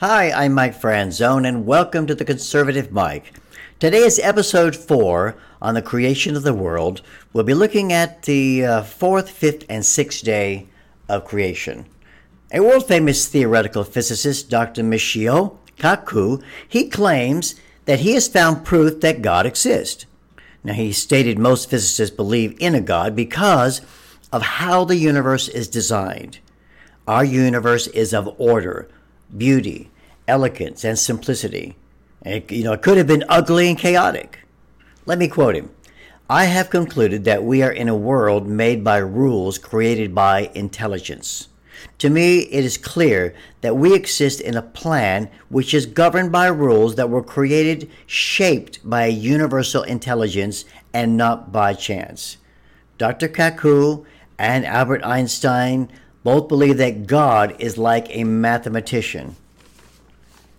Hi, 0.00 0.30
I'm 0.30 0.52
Mike 0.52 0.78
Franzone, 0.78 1.48
and 1.48 1.64
welcome 1.64 2.06
to 2.06 2.14
the 2.14 2.26
Conservative 2.26 2.92
Mike. 2.92 3.32
Today 3.78 4.00
is 4.00 4.18
episode 4.18 4.76
four 4.76 5.38
on 5.62 5.72
the 5.72 5.80
creation 5.80 6.36
of 6.36 6.42
the 6.42 6.52
world. 6.52 7.00
We'll 7.32 7.44
be 7.44 7.54
looking 7.54 7.94
at 7.94 8.24
the 8.24 8.62
uh, 8.62 8.82
fourth, 8.82 9.30
fifth, 9.30 9.64
and 9.70 9.86
sixth 9.86 10.22
day 10.22 10.66
of 11.08 11.24
creation. 11.24 11.86
A 12.52 12.60
world 12.60 12.86
famous 12.86 13.26
theoretical 13.26 13.84
physicist, 13.84 14.50
Dr. 14.50 14.82
Michio 14.82 15.56
Kaku, 15.78 16.42
he 16.68 16.90
claims 16.90 17.54
that 17.86 18.00
he 18.00 18.12
has 18.12 18.28
found 18.28 18.66
proof 18.66 19.00
that 19.00 19.22
God 19.22 19.46
exists. 19.46 20.04
Now, 20.62 20.74
he 20.74 20.92
stated 20.92 21.38
most 21.38 21.70
physicists 21.70 22.14
believe 22.14 22.54
in 22.60 22.74
a 22.74 22.82
God 22.82 23.16
because 23.16 23.80
of 24.30 24.42
how 24.42 24.84
the 24.84 24.96
universe 24.96 25.48
is 25.48 25.68
designed. 25.68 26.40
Our 27.08 27.24
universe 27.24 27.86
is 27.86 28.12
of 28.12 28.38
order, 28.38 28.90
beauty, 29.34 29.90
elegance, 30.28 30.84
and 30.84 30.98
simplicity. 30.98 31.76
It, 32.22 32.50
you 32.50 32.64
know, 32.64 32.72
it 32.72 32.82
could 32.82 32.98
have 32.98 33.06
been 33.06 33.24
ugly 33.28 33.68
and 33.68 33.78
chaotic. 33.78 34.40
Let 35.04 35.18
me 35.18 35.28
quote 35.28 35.54
him. 35.54 35.70
I 36.28 36.46
have 36.46 36.70
concluded 36.70 37.24
that 37.24 37.44
we 37.44 37.62
are 37.62 37.70
in 37.70 37.88
a 37.88 37.96
world 37.96 38.48
made 38.48 38.82
by 38.82 38.96
rules 38.96 39.58
created 39.58 40.12
by 40.12 40.50
intelligence. 40.54 41.48
To 41.98 42.10
me, 42.10 42.40
it 42.40 42.64
is 42.64 42.76
clear 42.76 43.34
that 43.60 43.76
we 43.76 43.94
exist 43.94 44.40
in 44.40 44.56
a 44.56 44.62
plan 44.62 45.30
which 45.48 45.72
is 45.72 45.86
governed 45.86 46.32
by 46.32 46.46
rules 46.48 46.96
that 46.96 47.10
were 47.10 47.22
created, 47.22 47.90
shaped 48.06 48.80
by 48.82 49.04
a 49.04 49.10
universal 49.10 49.82
intelligence, 49.84 50.64
and 50.92 51.16
not 51.16 51.52
by 51.52 51.74
chance. 51.74 52.38
Dr. 52.98 53.28
Kaku 53.28 54.04
and 54.38 54.66
Albert 54.66 55.04
Einstein 55.04 55.88
both 56.26 56.48
believe 56.48 56.76
that 56.78 57.06
God 57.06 57.54
is 57.60 57.78
like 57.78 58.08
a 58.10 58.24
mathematician. 58.24 59.36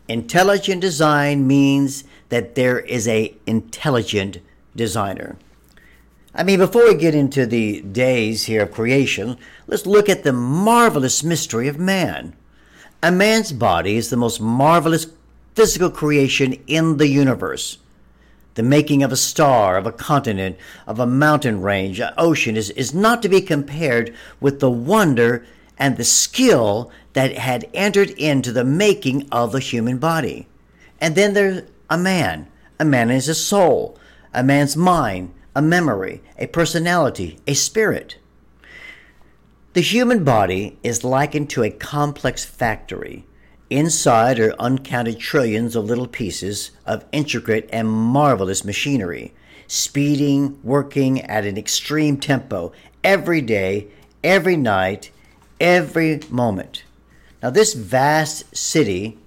Intelligent 0.07 0.79
design 0.79 1.45
means 1.45 2.05
that 2.29 2.55
there 2.55 2.79
is 2.79 3.05
a 3.05 3.35
intelligent 3.45 4.37
designer. 4.77 5.35
I 6.33 6.43
mean, 6.43 6.59
before 6.59 6.85
we 6.85 6.95
get 6.95 7.13
into 7.13 7.45
the 7.45 7.81
days 7.81 8.45
here 8.45 8.61
of 8.61 8.71
creation, 8.71 9.37
let's 9.67 9.85
look 9.85 10.07
at 10.07 10.23
the 10.23 10.31
marvelous 10.31 11.21
mystery 11.21 11.67
of 11.67 11.77
man. 11.77 12.33
A 13.03 13.11
man's 13.11 13.51
body 13.51 13.97
is 13.97 14.09
the 14.09 14.15
most 14.15 14.39
marvelous 14.39 15.07
physical 15.53 15.89
creation 15.89 16.63
in 16.67 16.95
the 16.95 17.09
universe. 17.09 17.77
The 18.53 18.63
making 18.63 19.03
of 19.03 19.11
a 19.11 19.17
star, 19.17 19.75
of 19.75 19.85
a 19.85 19.91
continent, 19.91 20.55
of 20.87 20.97
a 20.97 21.05
mountain 21.05 21.61
range, 21.61 21.99
an 21.99 22.13
ocean 22.17 22.55
is, 22.55 22.69
is 22.69 22.93
not 22.93 23.21
to 23.21 23.27
be 23.27 23.41
compared 23.41 24.15
with 24.39 24.61
the 24.61 24.71
wonder 24.71 25.45
and 25.79 25.97
the 25.97 26.03
skill 26.03 26.91
that 27.13 27.37
had 27.37 27.69
entered 27.73 28.11
into 28.11 28.51
the 28.51 28.63
making 28.63 29.27
of 29.31 29.51
the 29.51 29.59
human 29.59 29.97
body. 29.97 30.47
And 30.99 31.15
then 31.15 31.33
there's 31.33 31.63
a 31.89 31.97
man. 31.97 32.47
A 32.79 32.85
man 32.85 33.09
is 33.09 33.27
a 33.27 33.35
soul, 33.35 33.97
a 34.33 34.43
man's 34.43 34.77
mind, 34.77 35.33
a 35.55 35.61
memory, 35.61 36.21
a 36.37 36.47
personality, 36.47 37.39
a 37.47 37.53
spirit. 37.53 38.17
The 39.73 39.81
human 39.81 40.23
body 40.23 40.77
is 40.83 41.03
likened 41.03 41.49
to 41.51 41.63
a 41.63 41.69
complex 41.69 42.43
factory. 42.45 43.25
Inside 43.69 44.39
are 44.39 44.55
uncounted 44.59 45.19
trillions 45.19 45.75
of 45.75 45.85
little 45.85 46.07
pieces 46.07 46.71
of 46.85 47.05
intricate 47.11 47.69
and 47.71 47.89
marvelous 47.89 48.63
machinery, 48.63 49.33
speeding, 49.67 50.59
working 50.63 51.21
at 51.21 51.45
an 51.45 51.57
extreme 51.57 52.17
tempo 52.17 52.71
every 53.03 53.41
day, 53.41 53.87
every 54.23 54.55
night, 54.55 55.11
every 55.59 56.21
moment. 56.29 56.83
Now, 57.41 57.49
this 57.49 57.73
vast 57.73 58.55
city 58.55 59.17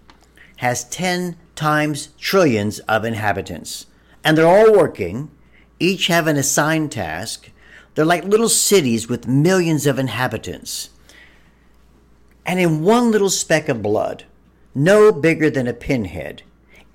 has 0.57 0.85
10 0.85 1.37
times 1.55 2.09
trillions 2.19 2.81
of 2.81 3.05
inhabitants, 3.05 3.87
and 4.25 4.37
they're 4.37 4.47
all 4.47 4.73
working, 4.73 5.31
each 5.79 6.09
have 6.09 6.27
an 6.27 6.37
assigned 6.37 6.93
task. 6.93 7.51
They're 7.95 8.05
like 8.05 8.25
little 8.25 8.49
cities 8.49 9.09
with 9.09 9.27
millions 9.27 9.87
of 9.87 9.99
inhabitants. 9.99 10.91
And 12.45 12.61
in 12.61 12.83
one 12.83 13.11
little 13.11 13.31
speck 13.31 13.69
of 13.69 13.83
blood, 13.83 14.25
no 14.75 15.13
bigger 15.13 15.51
than 15.51 15.67
a 15.67 15.73
pinhead, 15.73 16.43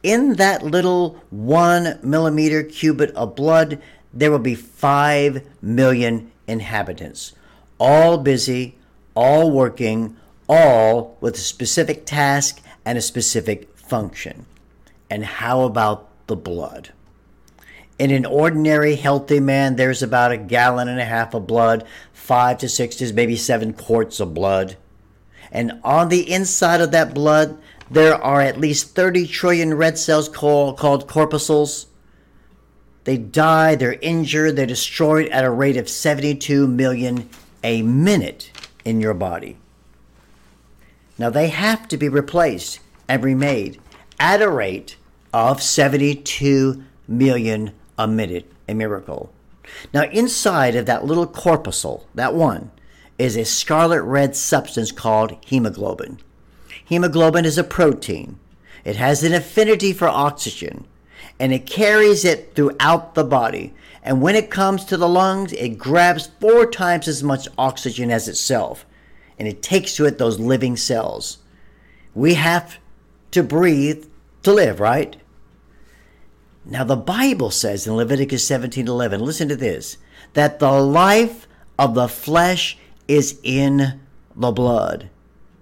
in 0.03 0.33
that 0.33 0.63
little 0.63 1.19
one 1.31 1.99
millimeter 2.03 2.61
cubit 2.61 3.09
of 3.15 3.35
blood, 3.35 3.81
there 4.13 4.29
will 4.31 4.39
be 4.39 4.55
five 4.55 5.43
million 5.61 6.31
inhabitants, 6.47 7.33
all 7.79 8.19
busy, 8.19 8.77
all 9.15 9.49
working, 9.49 10.17
all 10.47 11.17
with 11.21 11.35
a 11.35 11.39
specific 11.39 12.05
task 12.05 12.61
and 12.85 12.97
a 12.97 13.01
specific 13.01 13.75
function. 13.77 14.45
And 15.09 15.25
how 15.25 15.61
about 15.61 16.09
the 16.27 16.35
blood? 16.35 16.91
In 17.97 18.11
an 18.11 18.25
ordinary 18.25 18.95
healthy 18.95 19.39
man, 19.39 19.77
there's 19.77 20.03
about 20.03 20.33
a 20.33 20.37
gallon 20.37 20.89
and 20.89 20.99
a 20.99 21.05
half 21.05 21.33
of 21.33 21.47
blood, 21.47 21.85
five 22.11 22.57
to 22.59 22.69
six 22.69 22.97
to 22.97 23.13
maybe 23.13 23.37
seven 23.37 23.73
quarts 23.73 24.19
of 24.19 24.33
blood. 24.33 24.75
And 25.51 25.79
on 25.83 26.09
the 26.09 26.29
inside 26.29 26.81
of 26.81 26.91
that 26.91 27.13
blood, 27.13 27.57
there 27.89 28.15
are 28.15 28.41
at 28.41 28.59
least 28.59 28.95
30 28.95 29.27
trillion 29.27 29.75
red 29.75 29.97
cells 29.97 30.27
called, 30.27 30.77
called 30.77 31.07
corpuscles. 31.07 31.87
They 33.05 33.17
die, 33.17 33.75
they're 33.75 33.93
injured, 33.93 34.55
they're 34.55 34.65
destroyed 34.65 35.29
at 35.29 35.45
a 35.45 35.51
rate 35.51 35.77
of 35.77 35.87
72 35.87 36.67
million 36.67 37.29
a 37.63 37.81
minute 37.83 38.51
in 38.85 39.01
your 39.01 39.13
body. 39.13 39.57
Now 41.17 41.29
they 41.29 41.49
have 41.49 41.87
to 41.89 41.97
be 41.97 42.07
replaced 42.07 42.79
and 43.07 43.23
remade 43.23 43.79
at 44.19 44.41
a 44.41 44.49
rate 44.49 44.95
of 45.33 45.61
72 45.61 46.83
million 47.07 47.71
a 47.97 48.07
minute, 48.07 48.51
a 48.67 48.73
miracle. 48.73 49.31
Now, 49.93 50.03
inside 50.03 50.75
of 50.75 50.85
that 50.85 51.05
little 51.05 51.27
corpuscle, 51.27 52.07
that 52.13 52.33
one, 52.33 52.71
is 53.17 53.35
a 53.35 53.45
scarlet 53.45 54.03
red 54.03 54.35
substance 54.35 54.91
called 54.91 55.37
hemoglobin. 55.45 56.19
Hemoglobin 56.83 57.45
is 57.45 57.57
a 57.57 57.63
protein. 57.63 58.37
It 58.83 58.97
has 58.97 59.23
an 59.23 59.33
affinity 59.33 59.93
for 59.93 60.07
oxygen 60.07 60.85
and 61.39 61.53
it 61.53 61.65
carries 61.65 62.25
it 62.25 62.55
throughout 62.55 63.15
the 63.15 63.23
body. 63.23 63.73
And 64.03 64.21
when 64.21 64.35
it 64.35 64.51
comes 64.51 64.85
to 64.85 64.97
the 64.97 65.09
lungs, 65.09 65.53
it 65.53 65.77
grabs 65.77 66.29
four 66.39 66.69
times 66.69 67.07
as 67.07 67.23
much 67.23 67.47
oxygen 67.57 68.11
as 68.11 68.27
itself 68.27 68.85
and 69.37 69.47
it 69.47 69.61
takes 69.61 69.95
to 69.95 70.05
it 70.05 70.17
those 70.17 70.39
living 70.39 70.77
cells. 70.77 71.39
We 72.13 72.35
have 72.35 72.77
to 73.31 73.43
breathe 73.43 74.05
to 74.43 74.53
live, 74.53 74.79
right? 74.79 75.15
Now 76.63 76.83
the 76.83 76.95
Bible 76.95 77.51
says 77.51 77.85
in 77.85 77.95
Leviticus 77.95 78.47
17:11, 78.47 79.19
listen 79.21 79.49
to 79.49 79.55
this, 79.55 79.97
that 80.33 80.59
the 80.59 80.71
life 80.71 81.47
of 81.77 81.93
the 81.93 82.07
flesh 82.07 82.77
is 83.07 83.39
in 83.43 83.99
the 84.35 84.51
blood. 84.51 85.09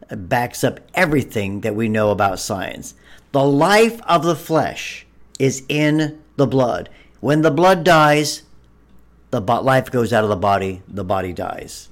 It 0.10 0.30
backs 0.30 0.64
up 0.64 0.80
everything 0.94 1.62
that 1.62 1.76
we 1.76 1.90
know 1.90 2.12
about 2.12 2.40
science. 2.40 2.94
The 3.32 3.44
life 3.44 4.00
of 4.04 4.24
the 4.24 4.36
flesh 4.36 5.03
is 5.40 5.64
in 5.70 6.22
the 6.36 6.48
blood. 6.48 6.90
When 7.20 7.42
the 7.42 7.52
blood 7.52 7.84
dies, 7.84 8.44
the 9.32 9.42
life 9.42 9.90
goes 9.90 10.14
out 10.14 10.24
of 10.24 10.30
the 10.30 10.36
body, 10.36 10.82
the 10.88 11.04
body 11.04 11.34
dies. 11.34 11.90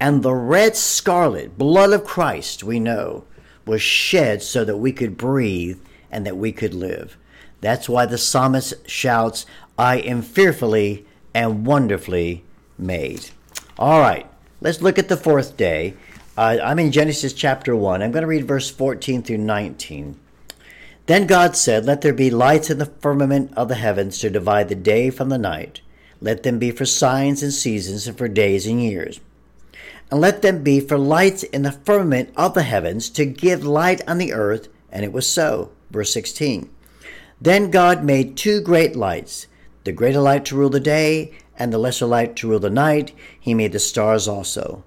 And 0.00 0.22
the 0.22 0.34
red 0.34 0.76
scarlet 0.76 1.58
blood 1.58 1.92
of 1.92 2.04
Christ, 2.04 2.62
we 2.62 2.80
know, 2.80 3.24
was 3.66 3.82
shed 3.82 4.42
so 4.42 4.64
that 4.64 4.76
we 4.78 4.92
could 4.92 5.16
breathe 5.16 5.78
and 6.10 6.24
that 6.24 6.36
we 6.36 6.52
could 6.52 6.74
live. 6.74 7.16
That's 7.60 7.88
why 7.88 8.06
the 8.06 8.18
psalmist 8.18 8.88
shouts, 8.88 9.44
I 9.76 9.98
am 9.98 10.22
fearfully 10.22 11.06
and 11.34 11.66
wonderfully 11.66 12.44
made. 12.78 13.30
All 13.78 14.00
right, 14.00 14.26
let's 14.60 14.80
look 14.80 14.98
at 14.98 15.08
the 15.08 15.16
fourth 15.16 15.56
day. 15.56 15.94
Uh, 16.36 16.58
I'm 16.62 16.78
in 16.78 16.92
Genesis 16.92 17.32
chapter 17.32 17.74
1. 17.74 18.02
I'm 18.02 18.12
going 18.12 18.22
to 18.22 18.28
read 18.28 18.46
verse 18.46 18.70
14 18.70 19.22
through 19.22 19.38
19. 19.38 20.18
Then 21.08 21.26
God 21.26 21.56
said, 21.56 21.84
Let 21.84 22.02
there 22.02 22.14
be 22.14 22.30
lights 22.30 22.70
in 22.70 22.78
the 22.78 22.86
firmament 22.86 23.52
of 23.56 23.66
the 23.66 23.74
heavens 23.74 24.20
to 24.20 24.30
divide 24.30 24.68
the 24.68 24.76
day 24.76 25.10
from 25.10 25.28
the 25.28 25.38
night. 25.38 25.80
Let 26.20 26.44
them 26.44 26.60
be 26.60 26.70
for 26.70 26.86
signs 26.86 27.42
and 27.42 27.52
seasons 27.52 28.06
and 28.06 28.16
for 28.16 28.28
days 28.28 28.66
and 28.66 28.80
years 28.80 29.18
and 30.10 30.20
let 30.20 30.42
them 30.42 30.62
be 30.62 30.80
for 30.80 30.98
lights 30.98 31.42
in 31.42 31.62
the 31.62 31.72
firmament 31.72 32.30
of 32.36 32.54
the 32.54 32.62
heavens 32.62 33.10
to 33.10 33.26
give 33.26 33.64
light 33.64 34.06
on 34.08 34.18
the 34.18 34.32
earth. 34.32 34.68
And 34.90 35.04
it 35.04 35.12
was 35.12 35.30
so. 35.30 35.70
Verse 35.90 36.12
16. 36.12 36.70
Then 37.40 37.70
God 37.70 38.04
made 38.04 38.36
two 38.36 38.60
great 38.60 38.96
lights, 38.96 39.46
the 39.84 39.92
greater 39.92 40.20
light 40.20 40.44
to 40.46 40.56
rule 40.56 40.70
the 40.70 40.80
day, 40.80 41.32
and 41.58 41.72
the 41.72 41.78
lesser 41.78 42.06
light 42.06 42.36
to 42.36 42.48
rule 42.48 42.58
the 42.58 42.70
night. 42.70 43.12
He 43.38 43.54
made 43.54 43.72
the 43.72 43.78
stars 43.78 44.26
also. 44.26 44.82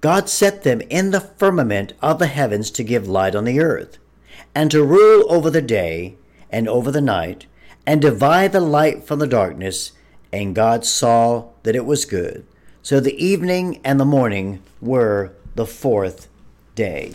God 0.00 0.28
set 0.28 0.64
them 0.64 0.80
in 0.82 1.10
the 1.10 1.20
firmament 1.20 1.92
of 2.00 2.18
the 2.18 2.26
heavens 2.26 2.70
to 2.72 2.82
give 2.82 3.06
light 3.06 3.36
on 3.36 3.44
the 3.44 3.60
earth, 3.60 3.98
and 4.54 4.70
to 4.70 4.84
rule 4.84 5.24
over 5.30 5.50
the 5.50 5.62
day 5.62 6.16
and 6.50 6.68
over 6.68 6.90
the 6.90 7.00
night, 7.00 7.46
and 7.86 8.00
divide 8.00 8.52
the 8.52 8.60
light 8.60 9.04
from 9.04 9.18
the 9.18 9.26
darkness. 9.26 9.92
And 10.32 10.54
God 10.54 10.84
saw 10.84 11.48
that 11.62 11.76
it 11.76 11.86
was 11.86 12.04
good. 12.04 12.46
So 12.82 13.00
the 13.00 13.22
evening 13.22 13.80
and 13.84 13.98
the 13.98 14.04
morning 14.04 14.62
were 14.80 15.32
the 15.54 15.66
fourth 15.66 16.28
day. 16.74 17.12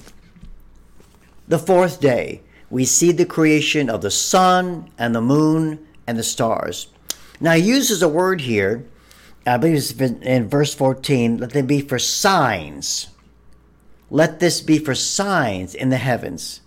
the 1.48 1.60
fourth 1.60 2.02
day, 2.02 2.42
we 2.70 2.84
see 2.84 3.12
the 3.12 3.26
creation 3.26 3.90
of 3.90 4.02
the 4.02 4.12
sun 4.12 4.92
and 4.98 5.16
the 5.16 5.22
moon 5.22 5.88
and 6.06 6.18
the 6.18 6.24
stars. 6.24 6.88
Now, 7.40 7.54
he 7.54 7.64
uses 7.64 8.02
a 8.02 8.10
word 8.10 8.42
here, 8.42 8.86
I 9.46 9.58
believe 9.58 9.76
it's 9.78 9.92
in 9.92 10.50
verse 10.50 10.74
14, 10.74 11.38
let 11.38 11.52
them 11.52 11.68
be 11.68 11.80
for 11.80 12.00
signs. 12.00 13.08
Let 14.10 14.40
this 14.40 14.62
be 14.62 14.78
for 14.78 14.96
signs 14.96 15.74
in 15.74 15.90
the 15.90 15.98
heavens. 15.98 16.62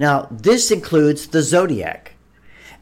Now, 0.00 0.28
this 0.30 0.70
includes 0.70 1.26
the 1.26 1.42
zodiac, 1.42 2.14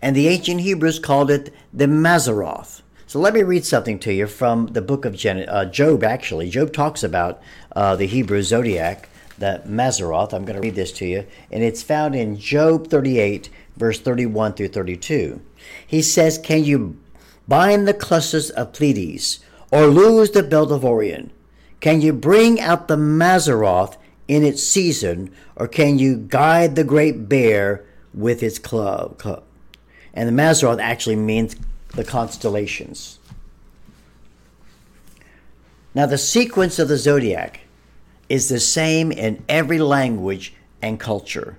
and 0.01 0.15
the 0.15 0.29
ancient 0.29 0.61
Hebrews 0.61 1.01
called 1.01 1.33
it 1.33 1.53
the 1.75 1.87
Mazzaroth. 1.87 2.83
So 3.09 3.19
let 3.19 3.35
me 3.35 3.43
read 3.43 3.67
something 3.67 3.99
to 4.01 4.13
you 4.13 4.29
from 4.29 4.69
the 4.69 4.81
book 4.81 5.05
of 5.05 5.17
Gen- 5.17 5.49
uh, 5.49 5.65
Job, 5.65 6.05
actually. 6.05 6.49
Job 6.49 6.73
talks 6.73 7.03
about 7.03 7.43
uh, 7.75 7.97
the 7.97 8.07
Hebrew 8.07 8.43
zodiac, 8.43 9.09
the 9.37 9.61
Mazzaroth. 9.67 10.33
I'm 10.33 10.45
going 10.45 10.55
to 10.55 10.63
read 10.63 10.77
this 10.77 10.93
to 10.93 11.07
you, 11.07 11.27
and 11.51 11.65
it's 11.65 11.83
found 11.83 12.15
in 12.15 12.39
Job 12.39 12.87
38, 12.87 13.51
verse 13.77 13.99
31 13.99 14.53
through 14.53 14.69
32. 14.69 15.41
He 15.85 16.03
says, 16.03 16.39
Can 16.39 16.63
you 16.63 17.01
bind 17.49 17.89
the 17.89 17.95
clusters 17.95 18.51
of 18.51 18.73
Pleiades, 18.73 19.41
or 19.73 19.87
loose 19.87 20.31
the 20.31 20.45
belt 20.45 20.71
of 20.71 20.85
Orion? 20.85 21.33
Can 21.81 22.01
you 22.01 22.13
bring 22.13 22.61
out 22.61 22.87
the 22.87 22.97
Mazzaroth 22.97 23.97
in 24.29 24.45
its 24.45 24.63
season, 24.63 25.33
or 25.57 25.67
can 25.67 25.99
you 25.99 26.17
guide 26.17 26.77
the 26.77 26.85
great 26.85 27.29
bear 27.29 27.85
with 28.15 28.43
its 28.43 28.59
club? 28.59 29.19
club? 29.19 29.43
And 30.15 30.29
the 30.29 30.43
Mazzaroth 30.43 30.81
actually 30.81 31.17
means 31.17 31.57
the 31.95 32.05
constellations. 32.05 33.19
Now, 35.95 36.07
the 36.07 36.19
sequence 36.19 36.79
of 36.79 36.89
the 36.89 36.99
zodiac 36.99 37.61
is 38.29 38.49
the 38.49 38.61
same 38.61 39.11
in 39.11 39.43
every 39.49 39.79
language 39.79 40.53
and 40.83 41.01
culture. 41.01 41.59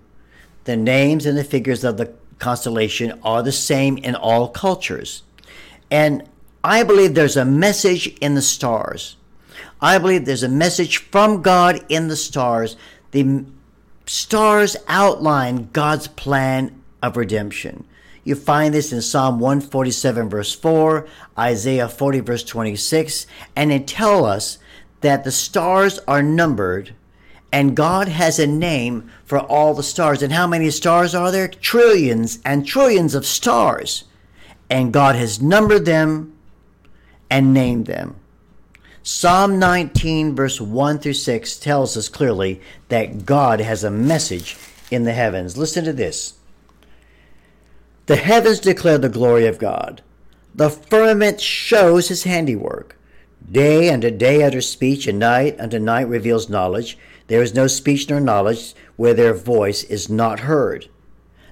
The 0.66 0.78
names 0.78 1.26
and 1.26 1.38
the 1.38 1.44
figures 1.44 1.84
of 1.84 1.98
the 1.98 2.14
constellation 2.38 3.20
are 3.24 3.44
the 3.44 3.52
same 3.52 3.98
in 3.98 4.16
all 4.16 4.50
cultures. 4.50 5.24
And 5.90 6.24
I 6.64 6.84
believe 6.84 7.16
there's 7.16 7.38
a 7.38 7.46
message 7.46 8.08
in 8.20 8.36
the 8.36 8.42
stars. 8.42 9.16
I 9.82 9.98
believe 9.98 10.26
there's 10.26 10.44
a 10.44 10.50
message 10.50 10.98
from 10.98 11.42
God 11.42 11.86
in 11.90 12.08
the 12.08 12.16
stars. 12.16 12.76
The 13.12 13.46
stars 14.06 14.76
outline 14.88 15.70
God's 15.72 16.08
plan 16.08 16.82
of 17.02 17.18
redemption. 17.18 17.86
You 18.24 18.36
find 18.36 18.74
this 18.74 18.92
in 18.92 19.02
Psalm 19.02 19.40
147, 19.40 20.30
verse 20.30 20.54
4, 20.54 21.08
Isaiah 21.38 21.88
40, 21.88 22.20
verse 22.20 22.44
26, 22.44 23.26
and 23.56 23.72
they 23.72 23.80
tell 23.80 24.26
us 24.26 24.60
that 25.02 25.24
the 25.24 25.32
stars 25.32 26.00
are 26.08 26.22
numbered 26.22 26.94
and 27.52 27.76
God 27.76 28.08
has 28.08 28.38
a 28.38 28.48
name 28.48 29.10
for 29.26 29.40
all 29.40 29.74
the 29.74 29.84
stars. 29.84 30.22
And 30.22 30.32
how 30.32 30.46
many 30.46 30.70
stars 30.70 31.16
are 31.16 31.32
there? 31.32 31.48
Trillions 31.48 32.40
and 32.46 32.66
trillions 32.66 33.16
of 33.16 33.26
stars. 33.26 34.04
And 34.70 34.94
God 34.94 35.16
has 35.16 35.42
numbered 35.42 35.86
them 35.86 36.38
and 37.30 37.54
named 37.54 37.88
them. 37.88 38.16
Psalm 39.02 39.60
19, 39.60 40.36
verse 40.36 40.60
1 40.60 41.00
through 41.00 41.14
6 41.14 41.58
tells 41.60 41.96
us 41.96 42.10
clearly 42.10 42.62
that 42.90 43.26
God 43.26 43.62
has 43.62 43.84
a 43.84 43.92
message 43.92 44.58
in 44.92 45.04
the 45.04 45.14
heavens. 45.14 45.58
Listen 45.58 45.86
to 45.86 45.94
this. 45.94 46.34
The 48.08 48.18
heavens 48.18 48.60
declare 48.60 48.98
the 48.98 49.08
glory 49.08 49.46
of 49.46 49.60
God. 49.60 50.02
The 50.54 50.70
firmament 50.70 51.40
shows 51.40 52.10
his 52.10 52.24
handiwork. 52.24 52.98
Day 53.50 53.90
unto 53.90 54.12
day 54.12 54.44
utters 54.44 54.68
speech, 54.68 55.08
and 55.08 55.18
night 55.18 55.60
unto 55.60 55.80
night 55.80 56.08
reveals 56.08 56.50
knowledge. 56.50 56.98
There 57.28 57.42
is 57.42 57.54
no 57.54 57.68
speech 57.68 58.10
nor 58.10 58.20
knowledge 58.20 58.74
where 58.96 59.14
their 59.14 59.34
voice 59.34 59.84
is 59.84 60.10
not 60.10 60.42
heard. 60.42 60.88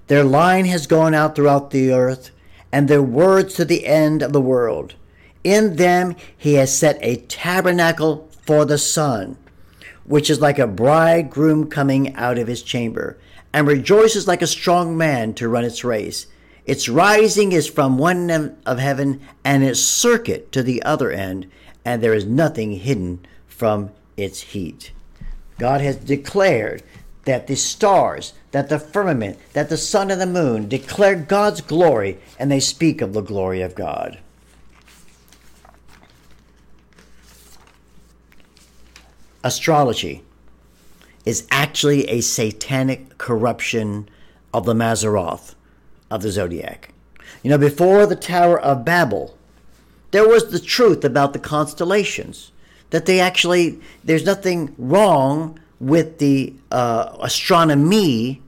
Their 0.07 0.23
line 0.23 0.65
has 0.65 0.87
gone 0.87 1.13
out 1.13 1.35
throughout 1.35 1.71
the 1.71 1.91
earth, 1.91 2.31
and 2.71 2.87
their 2.87 3.01
words 3.01 3.53
to 3.55 3.65
the 3.65 3.85
end 3.85 4.21
of 4.21 4.33
the 4.33 4.41
world. 4.41 4.95
In 5.43 5.75
them 5.75 6.15
he 6.35 6.55
has 6.55 6.77
set 6.77 6.97
a 7.01 7.17
tabernacle 7.17 8.29
for 8.45 8.65
the 8.65 8.77
sun, 8.77 9.37
which 10.05 10.29
is 10.29 10.41
like 10.41 10.59
a 10.59 10.67
bridegroom 10.67 11.69
coming 11.69 12.15
out 12.15 12.37
of 12.37 12.47
his 12.47 12.63
chamber, 12.63 13.17
and 13.53 13.67
rejoices 13.67 14.27
like 14.27 14.41
a 14.41 14.47
strong 14.47 14.97
man 14.97 15.33
to 15.35 15.49
run 15.49 15.65
its 15.65 15.83
race. 15.83 16.27
Its 16.65 16.89
rising 16.89 17.51
is 17.51 17.67
from 17.67 17.97
one 17.97 18.29
end 18.29 18.57
of 18.65 18.79
heaven, 18.79 19.21
and 19.43 19.63
its 19.63 19.79
circuit 19.79 20.51
to 20.51 20.61
the 20.61 20.83
other 20.83 21.11
end, 21.11 21.49
and 21.85 22.01
there 22.01 22.13
is 22.13 22.25
nothing 22.25 22.73
hidden 22.73 23.25
from 23.47 23.89
its 24.17 24.41
heat. 24.41 24.91
God 25.57 25.81
has 25.81 25.95
declared 25.95 26.83
that 27.23 27.47
the 27.47 27.55
stars, 27.55 28.33
that 28.51 28.69
the 28.69 28.79
firmament, 28.79 29.37
that 29.53 29.69
the 29.69 29.77
sun 29.77 30.11
and 30.11 30.19
the 30.19 30.25
moon 30.25 30.67
declare 30.67 31.15
God's 31.15 31.61
glory, 31.61 32.17
and 32.37 32.51
they 32.51 32.59
speak 32.59 33.01
of 33.01 33.13
the 33.13 33.21
glory 33.21 33.61
of 33.61 33.75
God. 33.75 34.19
Astrology 39.47 40.23
is 41.23 41.47
actually 41.51 42.03
a 42.09 42.19
satanic 42.19 43.17
corruption 43.17 44.09
of 44.53 44.65
the 44.65 44.73
Mazzaroth 44.73 45.55
of 46.11 46.21
the 46.21 46.31
zodiac. 46.31 46.93
You 47.43 47.51
know, 47.51 47.57
before 47.57 48.05
the 48.05 48.17
Tower 48.17 48.59
of 48.59 48.83
Babel, 48.83 49.37
there 50.11 50.27
was 50.27 50.51
the 50.51 50.59
truth 50.59 51.05
about 51.05 51.31
the 51.31 51.39
constellations. 51.39 52.51
That 52.89 53.05
they 53.05 53.21
actually, 53.21 53.79
there's 54.03 54.25
nothing 54.25 54.75
wrong 54.77 55.57
with 55.79 56.17
the 56.17 56.53
uh, 56.69 57.15
astronomy, 57.21 58.41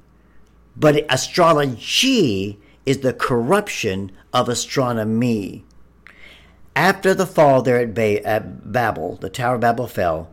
but 0.75 1.06
astrology 1.10 2.60
is 2.86 2.98
the 2.98 3.13
corruption 3.13 4.12
of 4.34 4.50
astronomy. 4.50 5.63
After 6.75 7.13
the 7.13 7.25
fall 7.25 7.62
there 7.62 7.78
at, 7.78 7.94
ba- 7.94 8.28
at 8.28 8.69
Babel, 8.74 9.16
the 9.16 9.30
Tower 9.30 9.56
of 9.56 9.62
Babel 9.62 9.88
fell, 9.88 10.30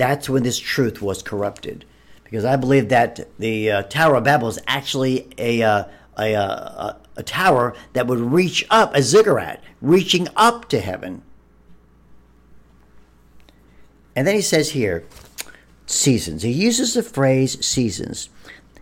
that's 0.00 0.30
when 0.30 0.42
this 0.42 0.58
truth 0.58 1.02
was 1.02 1.22
corrupted. 1.22 1.84
Because 2.24 2.42
I 2.42 2.56
believe 2.56 2.88
that 2.88 3.28
the 3.38 3.70
uh, 3.70 3.82
Tower 3.82 4.14
of 4.14 4.24
Babel 4.24 4.48
is 4.48 4.58
actually 4.66 5.28
a, 5.36 5.62
uh, 5.62 5.84
a, 6.16 6.32
a, 6.32 7.00
a 7.16 7.22
tower 7.22 7.74
that 7.92 8.06
would 8.06 8.18
reach 8.18 8.64
up, 8.70 8.94
a 8.94 9.02
ziggurat, 9.02 9.62
reaching 9.82 10.26
up 10.36 10.70
to 10.70 10.80
heaven. 10.80 11.20
And 14.16 14.26
then 14.26 14.34
he 14.34 14.40
says 14.40 14.70
here, 14.70 15.04
seasons. 15.84 16.44
He 16.44 16.50
uses 16.50 16.94
the 16.94 17.02
phrase 17.02 17.62
seasons. 17.64 18.30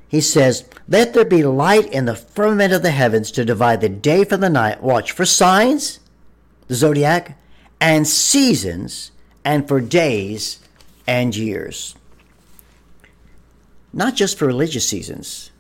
He 0.07 0.21
says, 0.21 0.69
Let 0.87 1.15
there 1.15 1.25
be 1.25 1.43
light 1.43 1.93
in 1.93 2.05
the 2.05 2.15
firmament 2.15 2.73
of 2.73 2.83
the 2.83 2.93
heavens 2.93 3.33
to 3.33 3.45
divide 3.45 3.81
the 3.81 3.89
day 3.89 4.23
from 4.23 4.41
the 4.41 4.49
night. 4.49 4.85
Watch 4.85 5.11
for 5.11 5.27
signs, 5.27 5.99
the 6.69 6.77
zodiac, 6.77 7.37
and 7.81 8.07
seasons, 8.07 9.11
and 9.45 9.67
for 9.67 9.81
days 9.81 10.61
and 11.09 11.35
years. 11.35 11.97
Not 13.93 14.15
just 14.15 14.39
for 14.39 14.47
religious 14.47 14.87
seasons. 14.87 15.51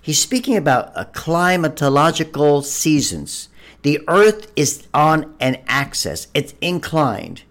He's 0.00 0.18
speaking 0.18 0.56
about 0.56 0.92
a 0.96 1.04
climatological 1.04 2.64
seasons. 2.64 3.48
The 3.82 4.00
earth 4.08 4.50
is 4.56 4.88
on 4.94 5.34
an 5.38 5.62
axis, 5.68 6.26
it's 6.34 6.54
inclined. 6.60 7.42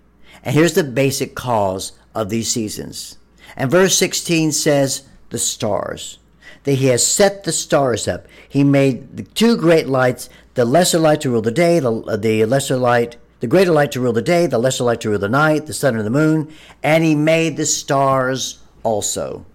And 0.44 0.56
here's 0.56 0.74
the 0.74 0.84
basic 0.84 1.36
cause 1.36 1.94
of 2.14 2.30
these 2.30 2.50
seasons. 2.50 3.18
And 3.56 3.72
verse 3.72 3.96
16 3.98 4.52
says, 4.52 5.04
the 5.30 5.38
stars. 5.38 6.18
That 6.64 6.74
he 6.74 6.88
has 6.88 7.06
set 7.06 7.44
the 7.44 7.52
stars 7.52 8.08
up. 8.08 8.26
He 8.48 8.64
made 8.64 9.16
the 9.18 9.24
two 9.24 9.58
great 9.58 9.88
lights, 9.88 10.30
the 10.56 10.66
lesser 10.66 11.00
light 11.00 11.22
to 11.22 11.30
rule 11.30 11.42
the 11.42 11.52
day, 11.52 11.80
the, 11.80 12.18
the 12.18 12.46
lesser 12.46 12.78
light, 12.78 13.18
the 13.44 13.48
greater 13.48 13.74
light 13.74 13.92
to 13.92 14.00
rule 14.00 14.14
the 14.14 14.22
day, 14.22 14.48
the 14.48 14.58
lesser 14.58 14.86
light 14.86 15.02
to 15.02 15.10
rule 15.10 15.20
the 15.20 15.28
night, 15.28 15.66
the 15.66 15.74
sun 15.74 15.98
and 15.98 16.06
the 16.06 16.10
moon, 16.10 16.50
and 16.82 17.04
he 17.04 17.14
made 17.14 17.58
the 17.58 17.66
stars 17.66 18.60
also. 18.84 19.46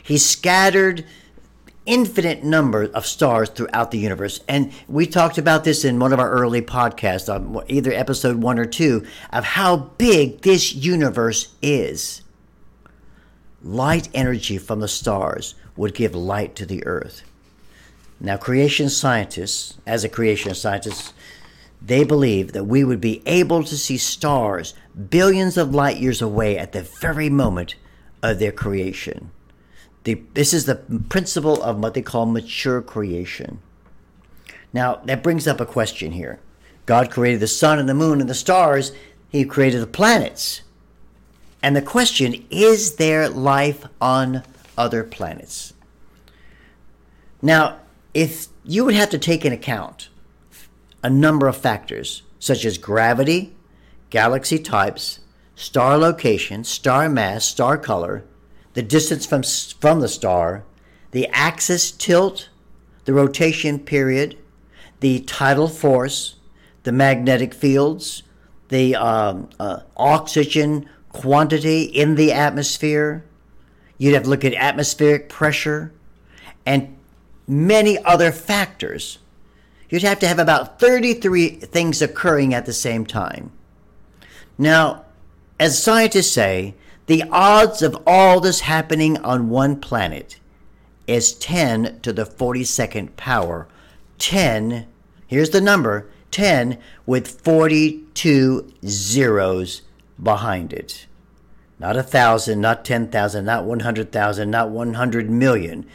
He 0.00 0.16
scattered 0.16 1.04
infinite 1.86 2.44
number 2.44 2.84
of 2.84 3.04
stars 3.04 3.48
throughout 3.48 3.90
the 3.90 3.98
universe. 3.98 4.38
And 4.46 4.72
we 4.86 5.08
talked 5.08 5.38
about 5.38 5.64
this 5.64 5.84
in 5.84 5.98
one 5.98 6.12
of 6.12 6.20
our 6.20 6.30
early 6.30 6.62
podcasts, 6.62 7.28
on 7.28 7.64
either 7.66 7.92
episode 7.92 8.36
one 8.36 8.60
or 8.60 8.64
two, 8.64 9.04
of 9.32 9.42
how 9.42 9.76
big 9.76 10.42
this 10.42 10.72
universe 10.72 11.52
is. 11.60 12.22
Light 13.60 14.08
energy 14.14 14.56
from 14.56 14.78
the 14.78 14.86
stars 14.86 15.56
would 15.74 15.96
give 15.96 16.14
light 16.14 16.54
to 16.54 16.64
the 16.64 16.86
earth. 16.86 17.22
Now, 18.20 18.36
creation 18.36 18.88
scientists, 18.88 19.78
as 19.84 20.04
a 20.04 20.08
creation 20.08 20.54
scientist, 20.54 21.12
they 21.80 22.04
believe 22.04 22.52
that 22.52 22.64
we 22.64 22.84
would 22.84 23.00
be 23.00 23.22
able 23.26 23.62
to 23.64 23.76
see 23.76 23.98
stars 23.98 24.74
billions 25.10 25.56
of 25.56 25.74
light 25.74 25.98
years 25.98 26.22
away 26.22 26.58
at 26.58 26.72
the 26.72 26.82
very 26.82 27.28
moment 27.28 27.74
of 28.22 28.38
their 28.38 28.52
creation. 28.52 29.30
The, 30.04 30.22
this 30.34 30.54
is 30.54 30.66
the 30.66 30.76
principle 31.08 31.62
of 31.62 31.78
what 31.78 31.94
they 31.94 32.02
call 32.02 32.26
mature 32.26 32.80
creation. 32.80 33.60
Now, 34.72 34.96
that 35.04 35.22
brings 35.22 35.46
up 35.46 35.60
a 35.60 35.66
question 35.66 36.12
here. 36.12 36.40
God 36.86 37.10
created 37.10 37.40
the 37.40 37.48
sun 37.48 37.78
and 37.78 37.88
the 37.88 37.94
moon 37.94 38.20
and 38.20 38.30
the 38.30 38.34
stars, 38.34 38.92
He 39.28 39.44
created 39.44 39.80
the 39.80 39.86
planets. 39.86 40.62
And 41.62 41.74
the 41.74 41.82
question 41.82 42.46
is 42.50 42.96
there 42.96 43.28
life 43.28 43.84
on 44.00 44.42
other 44.78 45.02
planets? 45.02 45.74
Now, 47.42 47.78
if 48.14 48.48
you 48.64 48.84
would 48.84 48.94
have 48.94 49.10
to 49.10 49.18
take 49.18 49.44
an 49.44 49.52
account 49.52 50.08
a 51.06 51.10
number 51.10 51.46
of 51.46 51.56
factors 51.56 52.24
such 52.40 52.64
as 52.64 52.78
gravity, 52.78 53.54
galaxy 54.10 54.58
types, 54.58 55.20
star 55.54 55.96
location, 55.96 56.64
star 56.64 57.08
mass, 57.08 57.44
star 57.44 57.78
color, 57.78 58.24
the 58.74 58.82
distance 58.82 59.24
from, 59.24 59.44
from 59.80 60.00
the 60.00 60.08
star, 60.08 60.64
the 61.12 61.28
axis 61.28 61.92
tilt, 61.92 62.48
the 63.04 63.14
rotation 63.14 63.78
period, 63.78 64.36
the 64.98 65.20
tidal 65.20 65.68
force, 65.68 66.34
the 66.82 66.90
magnetic 66.90 67.54
fields, 67.54 68.24
the 68.70 68.96
um, 68.96 69.48
uh, 69.60 69.78
oxygen 69.96 70.88
quantity 71.10 71.82
in 71.82 72.16
the 72.16 72.32
atmosphere. 72.32 73.24
You'd 73.96 74.14
have 74.14 74.24
to 74.24 74.30
look 74.30 74.44
at 74.44 74.54
atmospheric 74.54 75.28
pressure 75.28 75.92
and 76.66 76.98
many 77.46 77.96
other 78.04 78.32
factors. 78.32 79.18
You'd 79.88 80.02
have 80.02 80.18
to 80.20 80.28
have 80.28 80.38
about 80.38 80.80
33 80.80 81.48
things 81.50 82.02
occurring 82.02 82.52
at 82.52 82.66
the 82.66 82.72
same 82.72 83.06
time. 83.06 83.52
Now, 84.58 85.04
as 85.60 85.82
scientists 85.82 86.30
say, 86.30 86.74
the 87.06 87.24
odds 87.30 87.82
of 87.82 87.96
all 88.06 88.40
this 88.40 88.60
happening 88.60 89.16
on 89.18 89.48
one 89.48 89.80
planet 89.80 90.40
is 91.06 91.34
10 91.34 92.00
to 92.00 92.12
the 92.12 92.24
42nd 92.24 93.14
power. 93.16 93.68
10, 94.18 94.86
here's 95.26 95.50
the 95.50 95.60
number 95.60 96.08
10 96.32 96.78
with 97.06 97.40
42 97.40 98.72
zeros 98.84 99.82
behind 100.20 100.72
it. 100.72 101.06
Not 101.78 101.96
a 101.96 102.02
thousand, 102.02 102.60
not 102.60 102.84
10,000, 102.84 103.44
not 103.44 103.64
100,000, 103.64 104.50
not 104.50 104.70
100 104.70 105.30
million. 105.30 105.86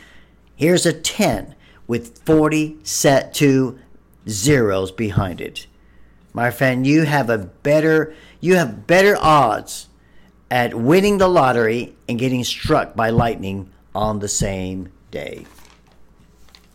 Here's 0.56 0.86
a 0.86 0.94
10 0.94 1.56
with 1.92 2.20
40 2.20 2.78
set 2.84 3.34
to 3.34 3.78
zeros 4.26 4.94
behind 4.94 5.42
it. 5.42 5.68
My 6.32 6.50
friend, 6.50 6.88
you 6.88 7.04
have 7.04 7.30
a 7.30 7.38
better 7.38 8.16
you 8.40 8.56
have 8.56 8.88
better 8.88 9.18
odds 9.20 9.90
at 10.50 10.74
winning 10.74 11.18
the 11.18 11.28
lottery 11.28 11.98
and 12.08 12.18
getting 12.18 12.46
struck 12.46 12.96
by 12.96 13.10
lightning 13.10 13.74
on 13.94 14.20
the 14.20 14.30
same 14.30 14.90
day. 15.12 15.46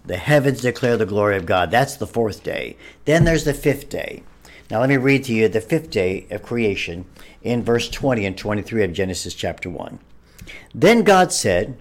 The 0.05 0.19
heavens 0.19 0.61
declare 0.61 0.99
the 0.99 1.07
glory 1.07 1.39
of 1.39 1.47
God. 1.47 1.71
That's 1.71 1.97
the 1.97 2.07
fourth 2.07 2.43
day. 2.43 2.77
Then 3.07 3.25
there's 3.25 3.45
the 3.45 3.55
fifth 3.55 3.89
day. 3.89 4.23
Now, 4.71 4.81
let 4.81 4.91
me 4.91 4.99
read 4.99 5.25
to 5.25 5.33
you 5.33 5.49
the 5.49 5.63
fifth 5.63 5.89
day 5.89 6.27
of 6.31 6.43
creation 6.43 7.07
in 7.41 7.65
verse 7.65 7.89
20 7.89 8.27
and 8.27 8.37
23 8.37 8.85
of 8.85 8.93
Genesis 8.93 9.33
chapter 9.33 9.71
1. 9.71 9.99
Then 10.75 11.05
God 11.05 11.33
said, 11.33 11.79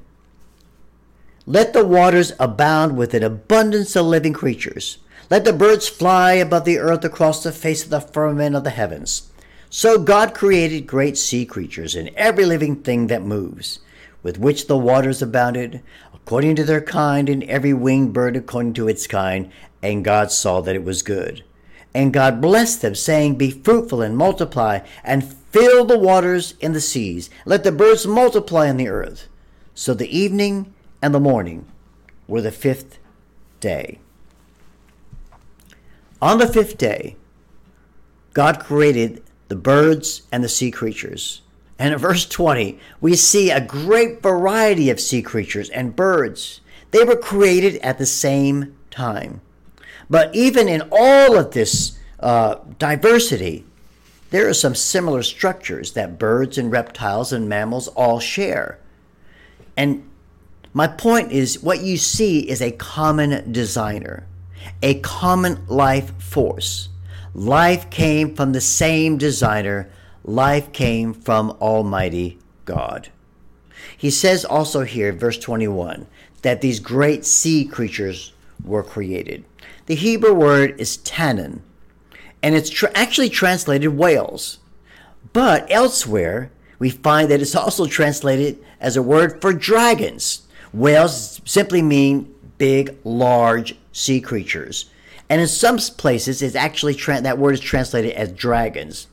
Let 1.47 1.73
the 1.73 1.85
waters 1.85 2.33
abound 2.39 2.97
with 2.97 3.13
an 3.13 3.21
abundance 3.21 3.95
of 3.95 4.07
living 4.07 4.33
creatures. 4.33 4.97
Let 5.29 5.45
the 5.45 5.53
birds 5.53 5.87
fly 5.87 6.33
above 6.33 6.65
the 6.65 6.79
earth 6.79 7.05
across 7.05 7.43
the 7.43 7.51
face 7.51 7.83
of 7.83 7.91
the 7.91 8.01
firmament 8.01 8.55
of 8.55 8.63
the 8.63 8.71
heavens. 8.71 9.29
So 9.69 9.99
God 9.99 10.33
created 10.33 10.87
great 10.87 11.19
sea 11.19 11.45
creatures 11.45 11.93
and 11.93 12.09
every 12.15 12.45
living 12.45 12.77
thing 12.77 13.07
that 13.07 13.21
moves, 13.21 13.77
with 14.23 14.39
which 14.39 14.65
the 14.65 14.77
waters 14.77 15.21
abounded, 15.21 15.83
according 16.15 16.55
to 16.55 16.63
their 16.63 16.81
kind, 16.81 17.29
and 17.29 17.43
every 17.43 17.73
winged 17.73 18.11
bird 18.11 18.35
according 18.35 18.73
to 18.73 18.87
its 18.87 19.05
kind. 19.05 19.51
And 19.83 20.03
God 20.03 20.31
saw 20.31 20.61
that 20.61 20.75
it 20.75 20.83
was 20.83 21.03
good. 21.03 21.43
And 21.93 22.11
God 22.11 22.41
blessed 22.41 22.81
them, 22.81 22.95
saying, 22.95 23.35
Be 23.35 23.51
fruitful 23.51 24.01
and 24.01 24.17
multiply, 24.17 24.79
and 25.03 25.31
fill 25.51 25.85
the 25.85 25.99
waters 25.99 26.55
in 26.59 26.73
the 26.73 26.81
seas. 26.81 27.29
Let 27.45 27.63
the 27.63 27.71
birds 27.71 28.07
multiply 28.07 28.67
on 28.67 28.77
the 28.77 28.89
earth. 28.89 29.27
So 29.75 29.93
the 29.93 30.17
evening 30.17 30.73
and 31.05 31.13
the 31.13 31.19
morning 31.19 31.67
were 32.27 32.41
the 32.41 32.51
fifth 32.51 32.97
day. 33.59 33.99
On 36.19 36.39
the 36.39 36.47
fifth 36.47 36.79
day, 36.79 37.15
God 38.33 38.59
created 38.59 39.21
the 39.47 39.55
birds 39.55 40.23
and 40.31 40.43
the 40.43 40.49
sea 40.49 40.71
creatures. 40.71 41.43
And 41.77 41.93
in 41.93 41.99
verse 41.99 42.25
20, 42.25 42.79
we 43.01 43.15
see 43.15 43.51
a 43.51 43.61
great 43.61 44.23
variety 44.23 44.89
of 44.89 44.99
sea 44.99 45.21
creatures 45.21 45.69
and 45.69 45.95
birds. 45.95 46.61
They 46.89 47.03
were 47.03 47.17
created 47.17 47.75
at 47.83 47.99
the 47.99 48.07
same 48.07 48.75
time. 48.89 49.41
But 50.09 50.33
even 50.33 50.67
in 50.67 50.89
all 50.91 51.37
of 51.37 51.51
this 51.51 51.99
uh, 52.19 52.55
diversity, 52.79 53.63
there 54.31 54.49
are 54.49 54.55
some 54.55 54.73
similar 54.73 55.21
structures 55.21 55.91
that 55.93 56.17
birds 56.17 56.57
and 56.57 56.71
reptiles 56.71 57.31
and 57.31 57.47
mammals 57.47 57.89
all 57.89 58.19
share. 58.19 58.79
And 59.77 60.09
my 60.75 60.87
point 60.87 61.31
is 61.31 61.63
what 61.63 61.81
you 61.85 61.95
see 61.95 62.41
is 62.41 62.61
a 62.61 62.71
common 62.71 63.49
designer, 63.53 64.27
a 64.83 64.99
common 64.99 65.65
life 65.67 66.11
force. 66.21 66.89
Life 67.33 67.89
came 67.89 68.35
from 68.35 68.51
the 68.51 68.59
same 68.59 69.17
designer 69.17 69.89
life 70.25 70.73
came 70.73 71.13
from 71.13 71.51
Almighty 71.61 72.39
God. 72.65 73.07
He 73.95 74.09
says 74.09 74.43
also 74.43 74.81
here, 74.81 75.13
verse 75.13 75.37
21, 75.37 76.07
that 76.41 76.59
these 76.59 76.81
great 76.81 77.23
sea 77.23 77.63
creatures 77.63 78.33
were 78.61 78.83
created. 78.83 79.45
The 79.85 79.95
Hebrew 79.95 80.33
word 80.33 80.77
is 80.77 80.97
tannin, 80.97 81.61
and 82.43 82.53
it's 82.53 82.83
actually 82.95 83.29
translated 83.29 83.97
whales. 83.97 84.57
But 85.31 85.71
elsewhere, 85.71 86.51
we 86.79 86.89
find 86.89 87.31
that 87.31 87.41
it's 87.41 87.55
also 87.55 87.85
translated 87.85 88.61
as 88.81 88.97
a 88.97 89.01
word 89.01 89.39
for 89.39 89.53
dragons. 89.53 90.44
Whales 90.75 91.41
simply 91.45 91.81
mean 91.81 92.33
big, 92.57 92.95
large 93.03 93.75
sea 93.91 94.21
creatures. 94.21 94.89
And 95.29 95.41
in 95.41 95.47
some 95.47 95.77
places, 95.77 96.41
it's 96.41 96.55
actually 96.55 96.93
tra- 96.93 97.21
that 97.21 97.37
word 97.37 97.53
is 97.53 97.59
translated 97.59 98.11
as 98.11 98.31
dragons 98.31 99.07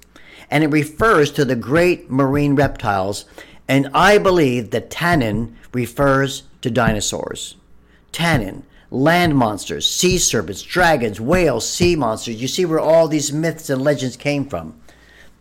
and 0.53 0.63
it 0.63 0.69
refers 0.69 1.33
to 1.33 1.47
the 1.47 1.57
great 1.57 2.11
marine 2.11 2.55
reptiles. 2.55 3.25
And 3.67 3.89
I 3.95 4.19
believe 4.19 4.71
that 4.71 4.91
tannin 4.91 5.57
refers 5.73 6.43
to 6.61 6.71
dinosaurs. 6.71 7.57
Tannin, 8.13 8.63
land 8.91 9.35
monsters, 9.35 9.89
sea 9.89 10.19
serpents, 10.19 10.61
dragons, 10.61 11.19
whales, 11.19 11.67
sea 11.67 11.97
monsters. 11.97 12.43
You 12.43 12.49
see 12.49 12.67
where 12.67 12.79
all 12.79 13.09
these 13.09 13.33
myths 13.33 13.71
and 13.71 13.81
legends 13.81 14.15
came 14.15 14.47
from. 14.47 14.79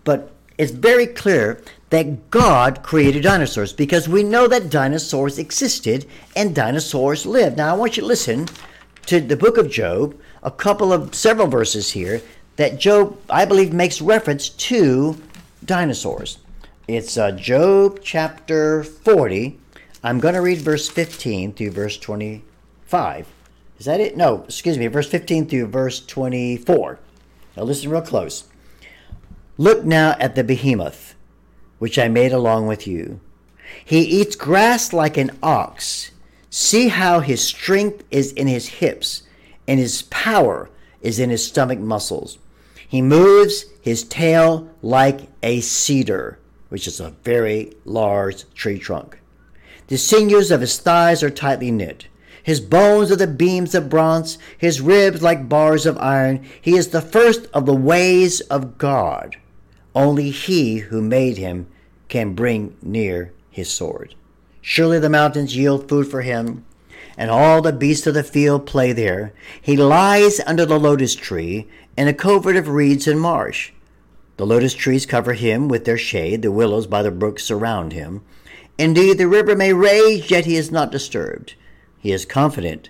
But 0.05 0.31
it's 0.57 0.71
very 0.71 1.07
clear 1.07 1.61
that 1.91 2.31
God 2.31 2.83
created 2.83 3.23
dinosaurs 3.23 3.73
because 3.73 4.09
we 4.09 4.23
know 4.23 4.47
that 4.47 4.69
dinosaurs 4.69 5.37
existed 5.37 6.05
and 6.35 6.55
dinosaurs 6.55 7.25
lived. 7.25 7.57
Now, 7.57 7.73
I 7.73 7.77
want 7.77 7.97
you 7.97 8.01
to 8.01 8.07
listen 8.07 8.47
to 9.07 9.19
the 9.19 9.35
book 9.35 9.57
of 9.57 9.69
Job, 9.69 10.17
a 10.41 10.51
couple 10.51 10.93
of 10.93 11.13
several 11.13 11.47
verses 11.47 11.91
here 11.91 12.21
that 12.55 12.79
Job, 12.79 13.19
I 13.29 13.43
believe, 13.43 13.73
makes 13.73 14.01
reference 14.01 14.49
to 14.49 15.21
dinosaurs. 15.65 16.37
It's 16.87 17.17
uh, 17.17 17.31
Job 17.31 17.99
chapter 18.01 18.83
40. 18.83 19.59
I'm 20.03 20.19
going 20.19 20.33
to 20.33 20.41
read 20.41 20.59
verse 20.59 20.89
15 20.89 21.53
through 21.53 21.71
verse 21.71 21.97
25. 21.97 23.27
Is 23.79 23.85
that 23.85 23.99
it? 23.99 24.15
No, 24.15 24.43
excuse 24.43 24.77
me, 24.77 24.87
verse 24.87 25.09
15 25.09 25.47
through 25.47 25.67
verse 25.67 26.05
24. 26.05 26.99
Now 27.57 27.63
listen 27.63 27.89
real 27.89 28.01
close. 28.01 28.45
Look 29.57 29.83
now 29.83 30.15
at 30.19 30.35
the 30.35 30.43
behemoth, 30.43 31.15
which 31.81 31.97
I 31.97 32.07
made 32.07 32.31
along 32.31 32.67
with 32.67 32.85
you. 32.85 33.19
He 33.83 34.01
eats 34.01 34.35
grass 34.35 34.93
like 34.93 35.17
an 35.17 35.31
ox. 35.41 36.11
See 36.51 36.89
how 36.89 37.21
his 37.21 37.43
strength 37.43 38.03
is 38.11 38.31
in 38.33 38.45
his 38.45 38.67
hips, 38.67 39.23
and 39.67 39.79
his 39.79 40.03
power 40.03 40.69
is 41.01 41.17
in 41.17 41.31
his 41.31 41.43
stomach 41.43 41.79
muscles. 41.79 42.37
He 42.87 43.01
moves 43.01 43.65
his 43.81 44.03
tail 44.03 44.69
like 44.83 45.21
a 45.41 45.59
cedar, 45.61 46.37
which 46.69 46.85
is 46.85 46.99
a 46.99 47.15
very 47.23 47.73
large 47.83 48.47
tree 48.53 48.77
trunk. 48.77 49.19
The 49.87 49.97
sinews 49.97 50.51
of 50.51 50.61
his 50.61 50.77
thighs 50.77 51.23
are 51.23 51.31
tightly 51.31 51.71
knit. 51.71 52.05
His 52.43 52.61
bones 52.61 53.11
are 53.11 53.15
the 53.15 53.25
beams 53.25 53.73
of 53.73 53.89
bronze, 53.89 54.37
his 54.55 54.81
ribs 54.81 55.23
like 55.23 55.49
bars 55.49 55.87
of 55.87 55.97
iron. 55.97 56.45
He 56.61 56.77
is 56.77 56.89
the 56.89 57.01
first 57.01 57.47
of 57.55 57.65
the 57.65 57.73
ways 57.73 58.39
of 58.41 58.77
God. 58.77 59.37
Only 59.93 60.29
he 60.29 60.77
who 60.77 61.01
made 61.01 61.37
him 61.37 61.67
can 62.07 62.33
bring 62.33 62.75
near 62.81 63.33
his 63.49 63.69
sword. 63.69 64.15
Surely 64.61 64.99
the 64.99 65.09
mountains 65.09 65.55
yield 65.55 65.89
food 65.89 66.07
for 66.07 66.21
him, 66.21 66.65
and 67.17 67.29
all 67.29 67.61
the 67.61 67.73
beasts 67.73 68.07
of 68.07 68.13
the 68.13 68.23
field 68.23 68.65
play 68.65 68.93
there. 68.93 69.33
He 69.61 69.75
lies 69.75 70.39
under 70.45 70.65
the 70.65 70.79
lotus 70.79 71.15
tree 71.15 71.67
in 71.97 72.07
a 72.07 72.13
covert 72.13 72.55
of 72.55 72.69
reeds 72.69 73.07
and 73.07 73.19
marsh. 73.19 73.71
The 74.37 74.45
lotus 74.45 74.73
trees 74.73 75.05
cover 75.05 75.33
him 75.33 75.67
with 75.67 75.85
their 75.85 75.97
shade, 75.97 76.41
the 76.41 76.51
willows 76.51 76.87
by 76.87 77.03
the 77.03 77.11
brook 77.11 77.39
surround 77.39 77.93
him. 77.93 78.21
Indeed, 78.77 79.17
the 79.17 79.27
river 79.27 79.55
may 79.55 79.73
rage, 79.73 80.31
yet 80.31 80.45
he 80.45 80.55
is 80.55 80.71
not 80.71 80.91
disturbed. 80.91 81.55
He 81.99 82.11
is 82.11 82.25
confident, 82.25 82.89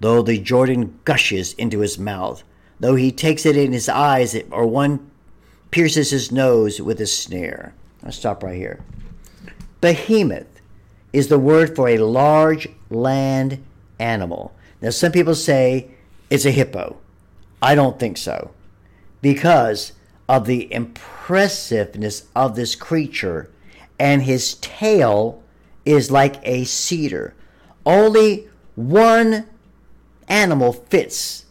though 0.00 0.22
the 0.22 0.38
Jordan 0.38 0.98
gushes 1.04 1.54
into 1.54 1.78
his 1.78 1.98
mouth, 1.98 2.42
though 2.80 2.96
he 2.96 3.12
takes 3.12 3.46
it 3.46 3.56
in 3.56 3.72
his 3.72 3.88
eyes, 3.88 4.36
or 4.50 4.66
one 4.66 5.10
pierces 5.72 6.10
his 6.10 6.30
nose 6.30 6.80
with 6.80 7.00
a 7.00 7.06
snare. 7.06 7.74
I'll 8.04 8.12
stop 8.12 8.44
right 8.44 8.54
here. 8.54 8.80
Behemoth 9.80 10.60
is 11.12 11.26
the 11.26 11.38
word 11.38 11.74
for 11.74 11.88
a 11.88 11.98
large 11.98 12.68
land 12.88 13.62
animal. 13.98 14.54
Now, 14.80 14.90
some 14.90 15.10
people 15.10 15.34
say 15.34 15.90
it's 16.30 16.44
a 16.44 16.52
hippo. 16.52 16.98
I 17.60 17.74
don't 17.74 17.98
think 17.98 18.16
so. 18.16 18.52
Because 19.20 19.92
of 20.28 20.46
the 20.46 20.72
impressiveness 20.72 22.26
of 22.34 22.54
this 22.54 22.74
creature, 22.74 23.50
and 23.98 24.22
his 24.22 24.54
tail 24.54 25.42
is 25.84 26.10
like 26.10 26.36
a 26.42 26.64
cedar. 26.64 27.34
Only 27.84 28.48
one 28.74 29.46
animal 30.28 30.72
fits 30.72 31.44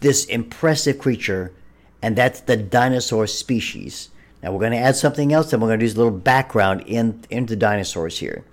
this 0.00 0.24
impressive 0.26 0.98
creature, 0.98 1.52
and 2.02 2.16
that's 2.16 2.40
the 2.40 2.56
dinosaur 2.56 3.26
species. 3.26 4.10
Now 4.42 4.52
we're 4.52 4.60
going 4.60 4.72
to 4.72 4.78
add 4.78 4.96
something 4.96 5.32
else, 5.32 5.52
and 5.52 5.60
we're 5.60 5.68
going 5.68 5.80
to 5.80 5.86
do 5.86 5.94
a 5.94 5.98
little 5.98 6.18
background 6.18 6.82
in 6.86 7.24
into 7.30 7.56
dinosaurs 7.56 8.18
here. 8.18 8.44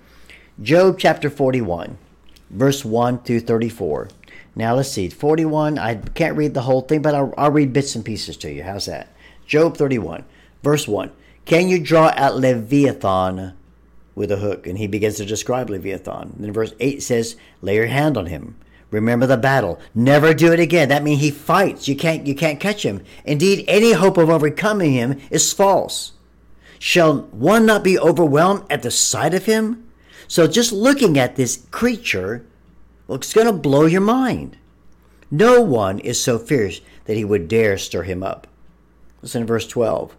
Job 0.62 0.98
chapter 0.98 1.30
41, 1.30 1.98
verse 2.50 2.86
1 2.86 3.20
through 3.20 3.42
34. 3.42 4.10
Now 4.56 4.76
let's 4.76 4.90
see, 4.90 5.10
41. 5.10 5.78
I 5.78 5.96
can't 5.96 6.38
read 6.38 6.54
the 6.54 6.62
whole 6.62 6.82
thing, 6.82 7.02
but 7.02 7.14
I'll, 7.14 7.34
I'll 7.38 7.52
read 7.52 7.74
bits 7.74 7.96
and 7.96 8.06
pieces 8.06 8.38
to 8.38 8.52
you. 8.52 8.64
How's 8.64 8.86
that? 8.86 9.14
Job 9.46 9.78
31, 9.78 10.24
verse 10.64 10.88
1. 10.88 11.12
Can 11.46 11.68
you 11.68 11.80
draw 11.80 12.12
out 12.16 12.38
Leviathan 12.38 13.54
with 14.16 14.32
a 14.32 14.38
hook? 14.38 14.66
And 14.66 14.78
he 14.78 14.88
begins 14.88 15.18
to 15.18 15.26
describe 15.26 15.70
Leviathan. 15.70 16.36
Then 16.40 16.54
verse 16.54 16.74
8 16.80 17.04
says, 17.04 17.36
Lay 17.62 17.76
your 17.76 17.88
hand 17.88 18.18
on 18.18 18.28
him. 18.28 18.56
Remember 18.96 19.28
the 19.28 19.36
battle. 19.36 19.78
Never 19.94 20.34
do 20.34 20.54
it 20.54 20.60
again. 20.62 20.88
That 20.88 21.04
means 21.04 21.20
he 21.20 21.30
fights. 21.30 21.86
You 21.86 21.98
can't 21.98 22.26
you 22.26 22.34
can't 22.34 22.62
catch 22.62 22.86
him. 22.86 23.04
Indeed, 23.26 23.66
any 23.68 23.92
hope 23.92 24.18
of 24.18 24.30
overcoming 24.30 24.94
him 24.94 25.20
is 25.30 25.52
false. 25.52 26.14
Shall 26.80 27.24
one 27.24 27.66
not 27.66 27.84
be 27.84 28.00
overwhelmed 28.00 28.64
at 28.70 28.84
the 28.84 28.92
sight 28.92 29.34
of 29.34 29.48
him? 29.48 29.86
So 30.30 30.48
just 30.48 30.72
looking 30.72 31.20
at 31.20 31.36
this 31.36 31.66
creature, 31.72 32.46
well, 33.06 33.18
it's 33.18 33.34
going 33.34 33.48
to 33.48 33.54
blow 33.54 33.86
your 33.86 34.00
mind. 34.00 34.56
No 35.30 35.62
one 35.62 36.00
is 36.00 36.24
so 36.24 36.40
fierce 36.40 36.80
that 37.04 37.18
he 37.18 37.26
would 37.26 37.50
dare 37.50 37.78
stir 37.78 38.04
him 38.04 38.24
up. 38.24 38.48
Listen 39.22 39.42
to 39.42 39.48
verse 39.48 39.68
12. 39.68 40.16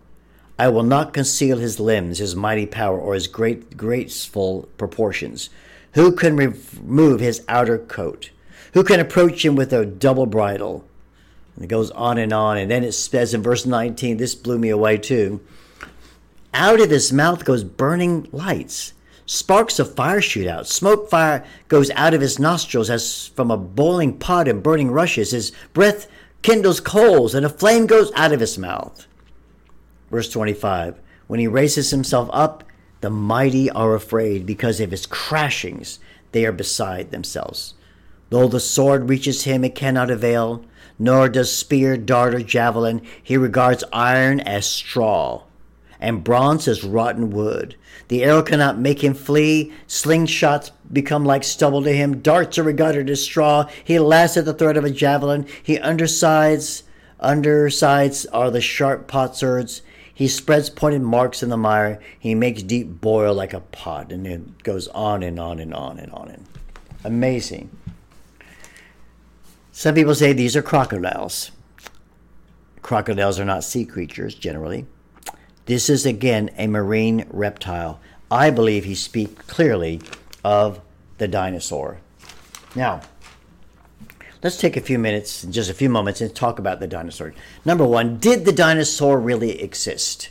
I 0.59 0.68
will 0.68 0.83
not 0.83 1.14
conceal 1.14 1.56
his 1.56 1.80
limbs, 1.80 2.18
his 2.18 2.37
mighty 2.37 2.66
power, 2.66 3.00
or 3.00 3.14
his 3.14 3.26
great 3.26 3.78
graceful 3.78 4.68
proportions. 4.76 5.49
Who 5.92 6.12
can 6.12 6.37
remove 6.37 7.21
his 7.21 7.42
outer 7.49 7.78
coat? 7.78 8.33
Who 8.75 8.85
can 8.85 9.01
approach 9.01 9.45
him 9.45 9.57
with 9.57 9.73
a 9.73 9.87
double 9.87 10.27
bridle? 10.27 10.85
And 11.55 11.65
it 11.65 11.69
goes 11.69 11.91
on 11.93 12.19
and 12.19 12.33
on. 12.33 12.59
And 12.59 12.71
then 12.71 12.85
it 12.85 12.93
says 12.93 13.35
in 13.35 13.43
verse 13.43 13.67
19, 13.67 14.17
this 14.17 14.35
blew 14.35 14.59
me 14.59 14.69
away 14.69 14.99
too. 14.99 15.41
Out 16.53 16.81
of 16.81 16.91
his 16.91 17.13
mouth 17.13 17.45
goes 17.45 17.65
burning 17.65 18.29
lights. 18.33 18.93
Sparks 19.27 19.79
of 19.79 19.95
fire 19.95 20.21
shoot 20.21 20.47
out. 20.47 20.69
Smoke 20.69 21.11
fire 21.11 21.45
goes 21.69 21.91
out 21.91 22.15
of 22.15 22.21
his 22.21 22.39
nostrils 22.39 22.89
as 22.89 23.27
from 23.29 23.51
a 23.51 23.57
boiling 23.57 24.17
pot 24.19 24.47
and 24.47 24.63
burning 24.63 24.91
rushes. 24.91 25.33
His 25.33 25.53
breath 25.73 26.07
kindles 26.43 26.79
coals, 26.79 27.35
and 27.35 27.45
a 27.45 27.49
flame 27.49 27.87
goes 27.87 28.13
out 28.15 28.33
of 28.33 28.39
his 28.39 28.57
mouth. 28.57 29.07
Verse 30.11 30.31
25 30.31 30.97
When 31.27 31.41
he 31.41 31.49
raises 31.49 31.91
himself 31.91 32.31
up, 32.33 32.63
the 33.01 33.11
mighty 33.11 33.69
are 33.69 33.95
afraid 33.95 34.47
because 34.47 34.81
of 34.81 34.93
his 34.93 35.07
crashings. 35.07 35.99
They 36.31 36.47
are 36.47 36.53
beside 36.53 37.11
themselves. 37.11 37.75
Though 38.30 38.49
the 38.49 38.61
sword 38.61 39.09
reaches 39.09 39.45
him, 39.45 39.64
it 39.64 39.75
cannot 39.75 40.11
avail, 40.11 40.64
nor 40.99 41.28
does 41.28 41.54
spear, 41.54 41.97
dart, 41.97 42.35
or 42.35 42.40
javelin. 42.40 43.02
He 43.23 43.37
regards 43.37 43.85
iron 43.92 44.40
as 44.40 44.66
straw, 44.66 45.42
and 46.00 46.25
bronze 46.25 46.66
as 46.66 46.85
rotten 46.85 47.30
wood. 47.30 47.76
The 48.09 48.25
arrow 48.25 48.42
cannot 48.42 48.78
make 48.78 49.02
him 49.02 49.14
flee. 49.14 49.73
Slingshots 49.88 50.71
become 50.92 51.25
like 51.25 51.45
stubble 51.45 51.83
to 51.83 51.92
him. 51.92 52.21
Darts 52.21 52.59
are 52.59 52.62
regarded 52.62 53.11
as 53.11 53.23
straw. 53.23 53.68
He 53.83 53.99
laughs 53.99 54.37
at 54.37 54.45
the 54.45 54.54
threat 54.54 54.76
of 54.76 54.85
a 54.85 54.90
javelin. 54.90 55.47
He 55.62 55.78
undersides, 55.78 56.85
undersides 57.19 58.26
are 58.26 58.50
the 58.50 58.60
sharp 58.60 59.08
potsherds. 59.08 59.82
He 60.12 60.28
spreads 60.28 60.71
pointed 60.71 61.02
marks 61.02 61.43
in 61.43 61.50
the 61.50 61.56
mire. 61.56 62.00
He 62.19 62.34
makes 62.34 62.62
deep 62.62 63.00
boil 63.00 63.34
like 63.34 63.52
a 63.52 63.60
pot. 63.60 64.12
And 64.12 64.26
it 64.26 64.62
goes 64.62 64.89
on 64.89 65.23
and 65.23 65.39
on 65.39 65.58
and 65.58 65.75
on 65.75 65.99
and 65.99 66.12
on. 66.12 66.28
And 66.28 66.47
amazing. 67.04 67.71
Some 69.78 69.95
people 69.95 70.15
say 70.15 70.32
these 70.32 70.56
are 70.56 70.62
crocodiles. 70.62 71.50
Crocodiles 72.80 73.39
are 73.39 73.45
not 73.45 73.62
sea 73.62 73.84
creatures 73.84 74.34
generally. 74.34 74.86
This 75.67 75.91
is 75.91 76.06
again 76.06 76.49
a 76.56 76.67
marine 76.67 77.26
reptile. 77.28 78.00
I 78.30 78.49
believe 78.49 78.86
he 78.86 78.95
speaks 78.95 79.45
clearly 79.45 80.00
of 80.43 80.80
the 81.19 81.28
dinosaur. 81.28 81.99
Now, 82.75 83.02
let's 84.43 84.56
take 84.56 84.78
a 84.78 84.80
few 84.80 84.99
minutes, 84.99 85.43
just 85.43 85.69
a 85.69 85.75
few 85.75 85.91
moments, 85.91 86.23
and 86.23 86.34
talk 86.34 86.58
about 86.58 86.80
the 86.80 86.86
dinosaur. 86.86 87.34
Number 87.62 87.86
one, 87.86 88.17
did 88.17 88.47
the 88.47 88.52
dinosaur 88.52 89.21
really 89.21 89.60
exist? 89.60 90.30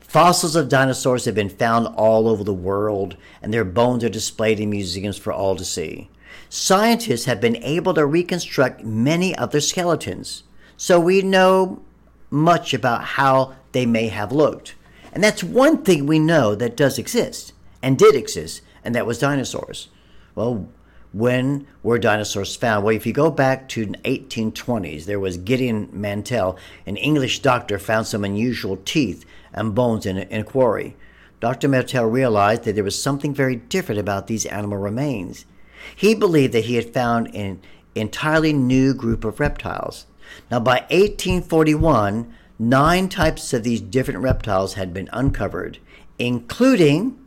Fossils 0.00 0.54
of 0.54 0.68
dinosaurs 0.68 1.24
have 1.24 1.34
been 1.34 1.48
found 1.48 1.86
all 1.96 2.28
over 2.28 2.44
the 2.44 2.52
world, 2.52 3.16
and 3.40 3.54
their 3.54 3.64
bones 3.64 4.04
are 4.04 4.10
displayed 4.10 4.60
in 4.60 4.68
museums 4.68 5.16
for 5.16 5.32
all 5.32 5.56
to 5.56 5.64
see 5.64 6.10
scientists 6.48 7.24
have 7.24 7.40
been 7.40 7.56
able 7.56 7.94
to 7.94 8.06
reconstruct 8.06 8.84
many 8.84 9.36
of 9.36 9.50
their 9.50 9.60
skeletons. 9.60 10.44
So 10.76 11.00
we 11.00 11.22
know 11.22 11.82
much 12.30 12.74
about 12.74 13.04
how 13.04 13.54
they 13.72 13.86
may 13.86 14.08
have 14.08 14.32
looked. 14.32 14.74
And 15.12 15.24
that's 15.24 15.42
one 15.42 15.82
thing 15.82 16.06
we 16.06 16.18
know 16.18 16.54
that 16.54 16.76
does 16.76 16.98
exist 16.98 17.52
and 17.82 17.98
did 17.98 18.14
exist, 18.14 18.62
and 18.84 18.94
that 18.94 19.06
was 19.06 19.18
dinosaurs. 19.18 19.88
Well, 20.34 20.68
when 21.12 21.66
were 21.82 21.98
dinosaurs 21.98 22.56
found? 22.56 22.84
Well, 22.84 22.94
if 22.94 23.06
you 23.06 23.12
go 23.12 23.30
back 23.30 23.68
to 23.70 23.86
the 23.86 23.96
1820s, 23.98 25.06
there 25.06 25.20
was 25.20 25.38
Gideon 25.38 25.88
Mantell, 25.92 26.58
an 26.84 26.96
English 26.96 27.40
doctor, 27.40 27.78
found 27.78 28.06
some 28.06 28.24
unusual 28.24 28.76
teeth 28.84 29.24
and 29.52 29.74
bones 29.74 30.04
in 30.04 30.18
a, 30.18 30.22
in 30.22 30.42
a 30.42 30.44
quarry. 30.44 30.96
Dr. 31.40 31.68
Mantell 31.68 32.06
realized 32.06 32.64
that 32.64 32.74
there 32.74 32.84
was 32.84 33.00
something 33.00 33.32
very 33.32 33.56
different 33.56 33.98
about 33.98 34.26
these 34.26 34.46
animal 34.46 34.78
remains. 34.78 35.46
He 35.94 36.14
believed 36.14 36.52
that 36.54 36.64
he 36.64 36.76
had 36.76 36.92
found 36.92 37.34
an 37.34 37.60
entirely 37.94 38.52
new 38.52 38.94
group 38.94 39.24
of 39.24 39.40
reptiles. 39.40 40.06
Now, 40.50 40.60
by 40.60 40.80
1841, 40.90 42.32
nine 42.58 43.08
types 43.08 43.52
of 43.52 43.62
these 43.62 43.80
different 43.80 44.20
reptiles 44.20 44.74
had 44.74 44.92
been 44.92 45.08
uncovered, 45.12 45.78
including 46.18 47.18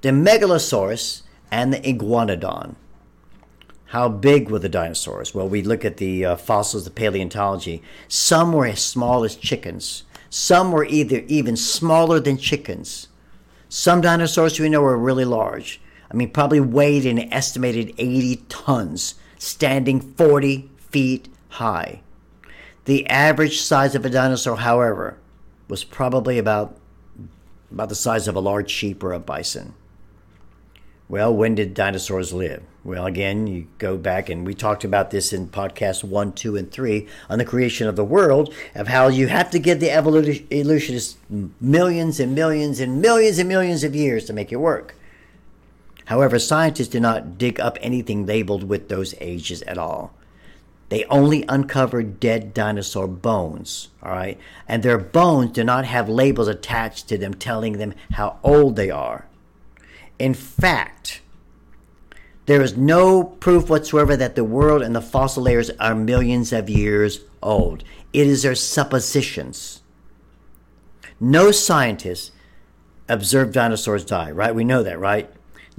the 0.00 0.10
Megalosaurus 0.10 1.22
and 1.50 1.72
the 1.72 1.80
Iguanodon. 1.80 2.76
How 3.86 4.08
big 4.08 4.50
were 4.50 4.60
the 4.60 4.68
dinosaurs? 4.68 5.34
Well, 5.34 5.48
we 5.48 5.62
look 5.62 5.84
at 5.84 5.96
the 5.96 6.24
uh, 6.24 6.36
fossils 6.36 6.86
of 6.86 6.94
paleontology. 6.94 7.82
Some 8.06 8.52
were 8.52 8.66
as 8.66 8.84
small 8.84 9.24
as 9.24 9.34
chickens. 9.34 10.04
Some 10.30 10.70
were 10.70 10.84
either 10.84 11.24
even 11.26 11.56
smaller 11.56 12.20
than 12.20 12.38
chickens. 12.38 13.08
Some 13.68 14.00
dinosaurs 14.00 14.60
we 14.60 14.68
know 14.68 14.80
were 14.80 14.96
really 14.96 15.24
large. 15.24 15.80
I 16.10 16.16
mean, 16.16 16.30
probably 16.30 16.60
weighed 16.60 17.06
an 17.06 17.32
estimated 17.32 17.94
80 17.96 18.36
tons, 18.48 19.14
standing 19.38 20.00
40 20.00 20.70
feet 20.78 21.28
high. 21.50 22.02
The 22.86 23.06
average 23.08 23.60
size 23.60 23.94
of 23.94 24.04
a 24.04 24.10
dinosaur, 24.10 24.56
however, 24.56 25.18
was 25.68 25.84
probably 25.84 26.38
about, 26.38 26.76
about 27.70 27.88
the 27.88 27.94
size 27.94 28.26
of 28.26 28.34
a 28.34 28.40
large 28.40 28.70
sheep 28.70 29.04
or 29.04 29.12
a 29.12 29.20
bison. 29.20 29.74
Well, 31.08 31.34
when 31.34 31.54
did 31.54 31.74
dinosaurs 31.74 32.32
live? 32.32 32.62
Well, 32.82 33.04
again, 33.04 33.46
you 33.46 33.66
go 33.78 33.96
back 33.96 34.28
and 34.28 34.46
we 34.46 34.54
talked 34.54 34.84
about 34.84 35.10
this 35.10 35.32
in 35.32 35.48
podcast 35.48 36.02
one, 36.02 36.32
two, 36.32 36.56
and 36.56 36.70
three 36.70 37.08
on 37.28 37.38
the 37.38 37.44
creation 37.44 37.88
of 37.88 37.96
the 37.96 38.04
world, 38.04 38.54
of 38.74 38.88
how 38.88 39.08
you 39.08 39.26
have 39.26 39.50
to 39.50 39.58
give 39.58 39.80
the 39.80 39.90
evolutionists 39.90 41.16
millions 41.60 42.20
and 42.20 42.34
millions 42.34 42.80
and 42.80 43.02
millions 43.02 43.38
and 43.38 43.48
millions 43.48 43.84
of 43.84 43.94
years 43.94 44.24
to 44.26 44.32
make 44.32 44.50
it 44.50 44.56
work. 44.56 44.94
However, 46.10 46.40
scientists 46.40 46.88
did 46.88 47.02
not 47.02 47.38
dig 47.38 47.60
up 47.60 47.78
anything 47.80 48.26
labeled 48.26 48.64
with 48.64 48.88
those 48.88 49.14
ages 49.20 49.62
at 49.62 49.78
all. 49.78 50.12
They 50.88 51.04
only 51.04 51.44
uncovered 51.48 52.18
dead 52.18 52.52
dinosaur 52.52 53.06
bones, 53.06 53.90
all 54.02 54.10
right? 54.10 54.36
And 54.66 54.82
their 54.82 54.98
bones 54.98 55.52
do 55.52 55.62
not 55.62 55.84
have 55.84 56.08
labels 56.08 56.48
attached 56.48 57.06
to 57.08 57.16
them 57.16 57.34
telling 57.34 57.74
them 57.74 57.94
how 58.14 58.40
old 58.42 58.74
they 58.74 58.90
are. 58.90 59.26
In 60.18 60.34
fact, 60.34 61.20
there 62.46 62.60
is 62.60 62.76
no 62.76 63.22
proof 63.22 63.70
whatsoever 63.70 64.16
that 64.16 64.34
the 64.34 64.42
world 64.42 64.82
and 64.82 64.96
the 64.96 65.00
fossil 65.00 65.44
layers 65.44 65.70
are 65.78 65.94
millions 65.94 66.52
of 66.52 66.68
years 66.68 67.20
old. 67.40 67.84
It 68.12 68.26
is 68.26 68.42
their 68.42 68.56
suppositions. 68.56 69.80
No 71.20 71.52
scientist 71.52 72.32
observed 73.08 73.52
dinosaurs 73.52 74.04
die, 74.04 74.32
right? 74.32 74.52
We 74.52 74.64
know 74.64 74.82
that, 74.82 74.98
right? 74.98 75.30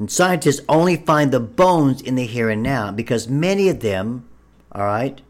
And 0.01 0.09
scientists 0.09 0.61
only 0.67 0.95
find 0.95 1.31
the 1.31 1.39
bones 1.39 2.01
in 2.01 2.15
the 2.15 2.25
here 2.25 2.49
and 2.49 2.63
now 2.63 2.91
because 2.91 3.27
many 3.27 3.69
of 3.69 3.81
them, 3.81 4.27
all 4.71 4.83
right, 4.83 5.21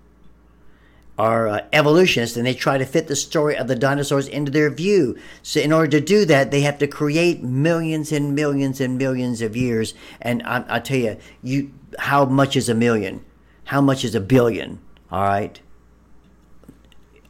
are 1.18 1.50
uh, 1.50 1.66
evolutionists 1.74 2.38
and 2.38 2.46
they 2.46 2.54
try 2.54 2.78
to 2.78 2.86
fit 2.86 3.10
the 3.10 3.16
story 3.18 3.58
of 3.58 3.68
the 3.68 3.76
dinosaurs 3.76 4.30
into 4.30 4.50
their 4.50 4.70
view. 4.70 5.20
So, 5.44 5.60
in 5.60 5.74
order 5.74 5.90
to 5.90 6.00
do 6.00 6.24
that, 6.24 6.52
they 6.52 6.62
have 6.62 6.78
to 6.78 6.88
create 6.88 7.44
millions 7.44 8.14
and 8.14 8.34
millions 8.34 8.80
and 8.80 8.98
millions 8.98 9.42
of 9.42 9.58
years. 9.58 9.94
And 10.22 10.42
I, 10.44 10.64
I 10.70 10.80
tell 10.80 11.00
you, 11.00 11.18
you 11.44 11.74
how 12.00 12.24
much 12.24 12.56
is 12.56 12.70
a 12.70 12.74
million? 12.74 13.26
How 13.66 13.82
much 13.82 14.06
is 14.06 14.16
a 14.16 14.22
billion? 14.22 14.80
All 15.12 15.24
right. 15.26 15.60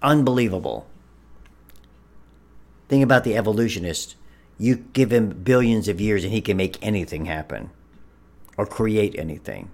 Unbelievable. 0.04 0.86
Think 2.88 3.04
about 3.04 3.24
the 3.24 3.36
evolutionist. 3.36 4.16
You 4.62 4.76
give 4.76 5.12
him 5.12 5.30
billions 5.30 5.88
of 5.88 6.00
years 6.00 6.24
and 6.24 6.32
he 6.32 6.40
can 6.40 6.56
make 6.56 6.78
anything 6.84 7.26
happen 7.26 7.72
or 8.58 8.68
create 8.68 9.18
anything. 9.18 9.72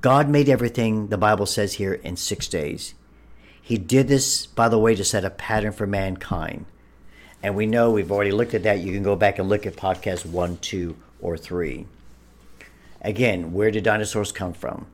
God 0.00 0.30
made 0.30 0.48
everything, 0.48 1.08
the 1.08 1.18
Bible 1.18 1.44
says 1.44 1.74
here, 1.74 1.92
in 1.92 2.16
six 2.16 2.48
days. 2.48 2.94
He 3.60 3.76
did 3.76 4.08
this, 4.08 4.46
by 4.46 4.70
the 4.70 4.78
way, 4.78 4.94
to 4.94 5.04
set 5.04 5.26
a 5.26 5.30
pattern 5.30 5.74
for 5.74 5.86
mankind. 5.86 6.64
And 7.42 7.54
we 7.54 7.66
know 7.66 7.90
we've 7.90 8.10
already 8.10 8.32
looked 8.32 8.54
at 8.54 8.62
that. 8.62 8.78
You 8.78 8.94
can 8.94 9.02
go 9.02 9.14
back 9.14 9.38
and 9.38 9.46
look 9.46 9.66
at 9.66 9.76
podcast 9.76 10.24
one, 10.24 10.56
two, 10.56 10.96
or 11.20 11.36
three. 11.36 11.86
Again, 13.02 13.52
where 13.52 13.70
did 13.70 13.84
dinosaurs 13.84 14.32
come 14.32 14.54
from? 14.54 14.86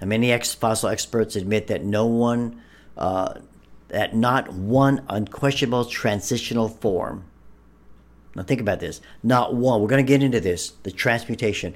Now, 0.00 0.06
many 0.06 0.32
ex- 0.32 0.54
fossil 0.54 0.88
experts 0.88 1.36
admit 1.36 1.66
that 1.66 1.84
no 1.84 2.06
one, 2.06 2.62
uh, 2.96 3.40
that 3.88 4.16
not 4.16 4.54
one 4.54 5.04
unquestionable 5.10 5.84
transitional 5.84 6.70
form. 6.70 7.24
Now, 8.34 8.42
think 8.42 8.60
about 8.60 8.80
this. 8.80 9.00
Not 9.22 9.54
one. 9.54 9.80
We're 9.80 9.88
going 9.88 10.04
to 10.04 10.08
get 10.08 10.22
into 10.22 10.40
this. 10.40 10.70
The 10.82 10.90
transmutation. 10.90 11.74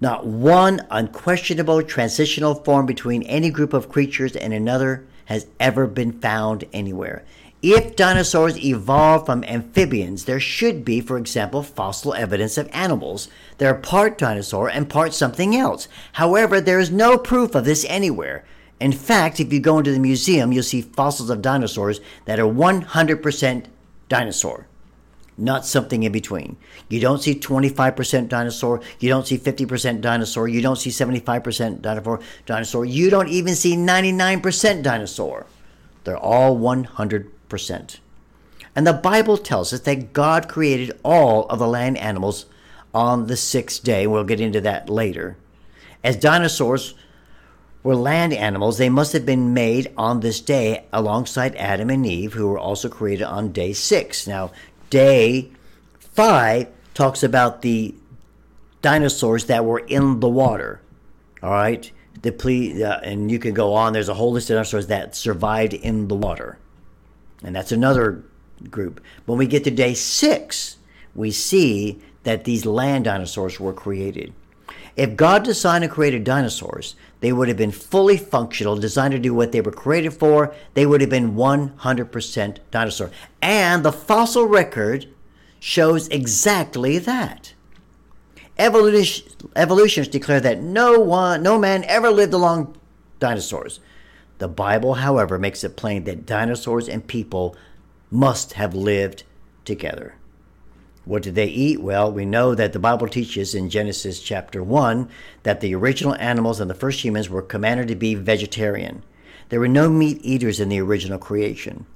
Not 0.00 0.26
one 0.26 0.86
unquestionable 0.90 1.82
transitional 1.82 2.54
form 2.54 2.86
between 2.86 3.22
any 3.24 3.50
group 3.50 3.74
of 3.74 3.90
creatures 3.90 4.34
and 4.34 4.54
another 4.54 5.04
has 5.26 5.46
ever 5.58 5.86
been 5.86 6.12
found 6.12 6.64
anywhere. 6.72 7.24
If 7.62 7.94
dinosaurs 7.94 8.64
evolved 8.64 9.26
from 9.26 9.44
amphibians, 9.44 10.24
there 10.24 10.40
should 10.40 10.82
be, 10.82 11.02
for 11.02 11.18
example, 11.18 11.62
fossil 11.62 12.14
evidence 12.14 12.56
of 12.56 12.70
animals 12.72 13.28
that 13.58 13.66
are 13.66 13.78
part 13.78 14.16
dinosaur 14.16 14.70
and 14.70 14.88
part 14.88 15.12
something 15.12 15.54
else. 15.54 15.86
However, 16.12 16.62
there 16.62 16.80
is 16.80 16.90
no 16.90 17.18
proof 17.18 17.54
of 17.54 17.66
this 17.66 17.84
anywhere. 17.86 18.46
In 18.80 18.92
fact, 18.92 19.38
if 19.38 19.52
you 19.52 19.60
go 19.60 19.76
into 19.76 19.92
the 19.92 19.98
museum, 19.98 20.52
you'll 20.52 20.62
see 20.62 20.80
fossils 20.80 21.28
of 21.28 21.42
dinosaurs 21.42 22.00
that 22.24 22.40
are 22.40 22.50
100% 22.50 23.66
dinosaur 24.08 24.66
not 25.40 25.66
something 25.66 26.02
in 26.02 26.12
between. 26.12 26.56
You 26.88 27.00
don't 27.00 27.22
see 27.22 27.34
25% 27.34 28.28
dinosaur, 28.28 28.80
you 28.98 29.08
don't 29.08 29.26
see 29.26 29.38
50% 29.38 30.00
dinosaur, 30.00 30.48
you 30.48 30.60
don't 30.60 30.76
see 30.76 30.90
75% 30.90 31.80
dinosaur, 31.80 32.20
dinosaur, 32.46 32.84
you 32.84 33.10
don't 33.10 33.28
even 33.28 33.54
see 33.54 33.76
99% 33.76 34.82
dinosaur. 34.82 35.46
They're 36.04 36.16
all 36.16 36.56
100%. 36.56 37.98
And 38.76 38.86
the 38.86 38.92
Bible 38.92 39.36
tells 39.36 39.72
us 39.72 39.80
that 39.80 40.12
God 40.12 40.48
created 40.48 40.98
all 41.02 41.46
of 41.46 41.58
the 41.58 41.66
land 41.66 41.98
animals 41.98 42.46
on 42.94 43.26
the 43.26 43.36
sixth 43.36 43.82
day. 43.82 44.06
We'll 44.06 44.24
get 44.24 44.40
into 44.40 44.60
that 44.62 44.88
later. 44.88 45.36
As 46.02 46.16
dinosaurs 46.16 46.94
were 47.82 47.96
land 47.96 48.32
animals, 48.32 48.78
they 48.78 48.88
must 48.88 49.12
have 49.12 49.24
been 49.24 49.54
made 49.54 49.92
on 49.96 50.20
this 50.20 50.40
day 50.40 50.84
alongside 50.92 51.54
Adam 51.56 51.90
and 51.90 52.04
Eve, 52.06 52.34
who 52.34 52.48
were 52.48 52.58
also 52.58 52.88
created 52.88 53.24
on 53.24 53.52
day 53.52 53.72
six. 53.72 54.26
Now, 54.26 54.52
day 54.90 55.50
five 55.98 56.68
talks 56.94 57.22
about 57.22 57.62
the 57.62 57.94
dinosaurs 58.82 59.46
that 59.46 59.64
were 59.64 59.78
in 59.78 60.20
the 60.20 60.28
water. 60.28 60.80
All 61.42 61.50
right, 61.50 61.90
the 62.20 62.32
ple- 62.32 62.84
uh, 62.84 63.00
and 63.02 63.30
you 63.30 63.38
can 63.38 63.54
go 63.54 63.72
on. 63.72 63.92
There's 63.92 64.08
a 64.08 64.14
whole 64.14 64.32
list 64.32 64.50
of 64.50 64.56
dinosaurs 64.56 64.88
that 64.88 65.16
survived 65.16 65.72
in 65.72 66.08
the 66.08 66.14
water, 66.14 66.58
and 67.42 67.56
that's 67.56 67.72
another 67.72 68.22
group. 68.70 69.00
When 69.24 69.38
we 69.38 69.46
get 69.46 69.64
to 69.64 69.70
day 69.70 69.94
six, 69.94 70.76
we 71.14 71.30
see 71.30 72.00
that 72.24 72.44
these 72.44 72.66
land 72.66 73.04
dinosaurs 73.06 73.58
were 73.58 73.72
created. 73.72 74.34
If 75.00 75.16
God 75.16 75.44
designed 75.44 75.82
and 75.82 75.90
created 75.90 76.24
dinosaurs, 76.24 76.94
they 77.20 77.32
would 77.32 77.48
have 77.48 77.56
been 77.56 77.72
fully 77.72 78.18
functional, 78.18 78.76
designed 78.76 79.12
to 79.12 79.18
do 79.18 79.32
what 79.32 79.50
they 79.50 79.62
were 79.62 79.72
created 79.72 80.12
for. 80.12 80.54
They 80.74 80.84
would 80.84 81.00
have 81.00 81.08
been 81.08 81.36
100% 81.36 82.58
dinosaur. 82.70 83.10
And 83.40 83.82
the 83.82 83.92
fossil 83.92 84.44
record 84.44 85.08
shows 85.58 86.06
exactly 86.08 86.98
that. 86.98 87.54
Evolution, 88.58 89.26
evolutionists 89.56 90.12
declare 90.12 90.40
that 90.40 90.60
no 90.60 91.00
one, 91.00 91.42
no 91.42 91.58
man 91.58 91.82
ever 91.84 92.10
lived 92.10 92.34
along 92.34 92.76
dinosaurs. 93.20 93.80
The 94.36 94.48
Bible, 94.48 94.96
however, 94.96 95.38
makes 95.38 95.64
it 95.64 95.78
plain 95.78 96.04
that 96.04 96.26
dinosaurs 96.26 96.90
and 96.90 97.06
people 97.06 97.56
must 98.10 98.52
have 98.52 98.74
lived 98.74 99.22
together. 99.64 100.16
What 101.06 101.22
did 101.22 101.34
they 101.34 101.46
eat? 101.46 101.80
Well, 101.80 102.12
we 102.12 102.26
know 102.26 102.54
that 102.54 102.72
the 102.72 102.78
Bible 102.78 103.08
teaches 103.08 103.54
in 103.54 103.70
Genesis 103.70 104.20
chapter 104.20 104.62
1 104.62 105.08
that 105.44 105.60
the 105.60 105.74
original 105.74 106.14
animals 106.16 106.60
and 106.60 106.68
the 106.68 106.74
first 106.74 107.02
humans 107.02 107.30
were 107.30 107.40
commanded 107.40 107.88
to 107.88 107.94
be 107.94 108.14
vegetarian. 108.14 109.02
There 109.48 109.60
were 109.60 109.68
no 109.68 109.88
meat 109.88 110.20
eaters 110.22 110.60
in 110.60 110.68
the 110.68 110.80
original 110.80 111.18
creation. 111.18 111.86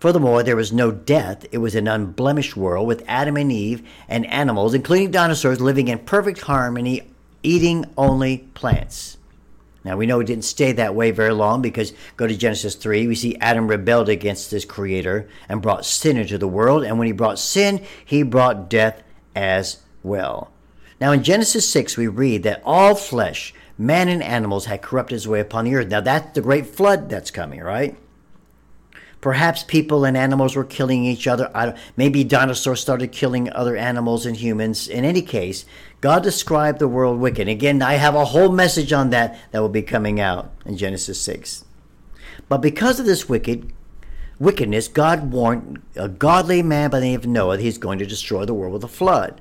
Furthermore, 0.00 0.42
there 0.42 0.56
was 0.56 0.72
no 0.72 0.90
death. 0.90 1.46
It 1.52 1.58
was 1.58 1.74
an 1.74 1.86
unblemished 1.86 2.56
world 2.56 2.86
with 2.86 3.04
Adam 3.06 3.36
and 3.36 3.52
Eve 3.52 3.86
and 4.08 4.26
animals, 4.26 4.74
including 4.74 5.10
dinosaurs, 5.10 5.60
living 5.60 5.88
in 5.88 5.98
perfect 6.00 6.40
harmony, 6.42 7.02
eating 7.42 7.84
only 7.96 8.38
plants. 8.54 9.18
Now 9.86 9.96
we 9.96 10.04
know 10.04 10.18
it 10.18 10.26
didn't 10.26 10.44
stay 10.44 10.72
that 10.72 10.96
way 10.96 11.12
very 11.12 11.32
long 11.32 11.62
because 11.62 11.92
go 12.16 12.26
to 12.26 12.36
Genesis 12.36 12.74
3, 12.74 13.06
we 13.06 13.14
see 13.14 13.36
Adam 13.36 13.68
rebelled 13.68 14.08
against 14.08 14.50
his 14.50 14.64
creator 14.64 15.28
and 15.48 15.62
brought 15.62 15.86
sin 15.86 16.16
into 16.16 16.38
the 16.38 16.48
world. 16.48 16.82
And 16.82 16.98
when 16.98 17.06
he 17.06 17.12
brought 17.12 17.38
sin, 17.38 17.86
he 18.04 18.24
brought 18.24 18.68
death 18.68 19.04
as 19.36 19.78
well. 20.02 20.50
Now 21.00 21.12
in 21.12 21.22
Genesis 21.22 21.68
6, 21.68 21.96
we 21.96 22.08
read 22.08 22.42
that 22.42 22.62
all 22.64 22.96
flesh, 22.96 23.54
man 23.78 24.08
and 24.08 24.24
animals, 24.24 24.64
had 24.64 24.82
corrupted 24.82 25.14
his 25.14 25.28
way 25.28 25.38
upon 25.38 25.66
the 25.66 25.76
earth. 25.76 25.88
Now 25.88 26.00
that's 26.00 26.34
the 26.34 26.40
great 26.40 26.66
flood 26.66 27.08
that's 27.08 27.30
coming, 27.30 27.60
right? 27.60 27.96
Perhaps 29.20 29.64
people 29.64 30.04
and 30.04 30.16
animals 30.16 30.54
were 30.54 30.64
killing 30.64 31.04
each 31.04 31.26
other. 31.26 31.74
maybe 31.96 32.22
dinosaurs 32.22 32.80
started 32.80 33.12
killing 33.12 33.50
other 33.52 33.76
animals 33.76 34.26
and 34.26 34.36
humans. 34.36 34.88
In 34.88 35.04
any 35.04 35.22
case, 35.22 35.64
God 36.00 36.22
described 36.22 36.78
the 36.78 36.88
world 36.88 37.18
wicked. 37.18 37.48
Again, 37.48 37.82
I 37.82 37.94
have 37.94 38.14
a 38.14 38.26
whole 38.26 38.50
message 38.50 38.92
on 38.92 39.10
that 39.10 39.38
that 39.50 39.60
will 39.60 39.68
be 39.68 39.82
coming 39.82 40.20
out 40.20 40.52
in 40.64 40.76
Genesis 40.76 41.20
6. 41.22 41.64
But 42.48 42.58
because 42.58 43.00
of 43.00 43.06
this 43.06 43.28
wicked 43.28 43.72
wickedness, 44.38 44.88
God 44.88 45.32
warned 45.32 45.82
a 45.96 46.08
godly 46.08 46.62
man 46.62 46.90
by 46.90 47.00
the 47.00 47.06
name 47.06 47.18
of 47.18 47.26
Noah 47.26 47.56
that 47.56 47.62
he's 47.62 47.78
going 47.78 47.98
to 47.98 48.06
destroy 48.06 48.44
the 48.44 48.54
world 48.54 48.74
with 48.74 48.84
a 48.84 48.88
flood. 48.88 49.40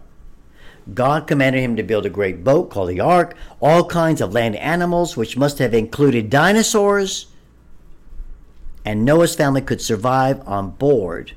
God 0.93 1.27
commanded 1.27 1.61
him 1.61 1.75
to 1.75 1.83
build 1.83 2.05
a 2.05 2.11
great 2.11 2.43
boat 2.43 2.69
called 2.69 2.89
the 2.89 2.99
ark, 2.99 3.35
all 3.59 3.88
kinds 3.88 4.21
of 4.21 4.33
land 4.33 4.55
animals, 4.55 5.17
which 5.17 5.38
must 5.38 5.57
have 5.57 5.73
included 5.73 6.29
dinosaurs, 6.29 7.27
and 8.86 9.04
Noah's 9.04 9.36
family 9.36 9.62
could 9.62 9.82
survive 9.82 10.48
on 10.48 10.69
board 10.71 11.34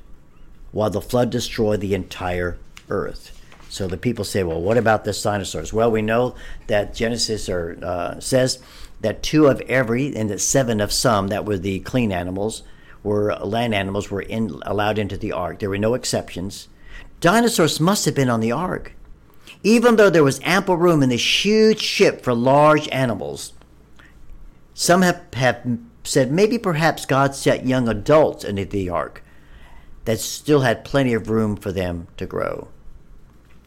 while 0.70 0.90
the 0.90 1.00
flood 1.00 1.30
destroyed 1.30 1.80
the 1.80 1.94
entire 1.94 2.58
earth. 2.90 3.34
So 3.70 3.86
the 3.86 3.96
people 3.96 4.24
say, 4.24 4.42
well, 4.44 4.60
what 4.60 4.76
about 4.76 5.04
the 5.04 5.12
dinosaurs? 5.12 5.72
Well, 5.72 5.90
we 5.90 6.02
know 6.02 6.34
that 6.66 6.94
Genesis 6.94 7.48
or, 7.48 7.78
uh, 7.82 8.20
says 8.20 8.58
that 9.00 9.22
two 9.22 9.46
of 9.46 9.60
every 9.62 10.14
and 10.14 10.30
that 10.30 10.40
seven 10.40 10.80
of 10.80 10.92
some 10.92 11.28
that 11.28 11.44
were 11.44 11.58
the 11.58 11.80
clean 11.80 12.12
animals 12.12 12.62
were 13.02 13.34
land 13.36 13.74
animals 13.74 14.10
were 14.10 14.22
in, 14.22 14.60
allowed 14.62 14.98
into 14.98 15.16
the 15.16 15.32
ark. 15.32 15.58
There 15.58 15.70
were 15.70 15.78
no 15.78 15.94
exceptions. 15.94 16.68
Dinosaurs 17.20 17.80
must 17.80 18.04
have 18.04 18.14
been 18.14 18.30
on 18.30 18.40
the 18.40 18.52
ark. 18.52 18.92
Even 19.62 19.96
though 19.96 20.10
there 20.10 20.24
was 20.24 20.40
ample 20.44 20.76
room 20.76 21.02
in 21.02 21.08
this 21.08 21.44
huge 21.44 21.80
ship 21.80 22.22
for 22.22 22.34
large 22.34 22.88
animals, 22.88 23.52
some 24.74 25.02
have, 25.02 25.22
have 25.34 25.78
said 26.04 26.32
maybe 26.32 26.58
perhaps 26.58 27.06
God 27.06 27.34
set 27.34 27.66
young 27.66 27.88
adults 27.88 28.44
into 28.44 28.64
the 28.64 28.88
ark 28.88 29.22
that 30.04 30.20
still 30.20 30.60
had 30.60 30.84
plenty 30.84 31.12
of 31.12 31.28
room 31.28 31.56
for 31.56 31.70
them 31.70 32.06
to 32.16 32.26
grow. 32.26 32.68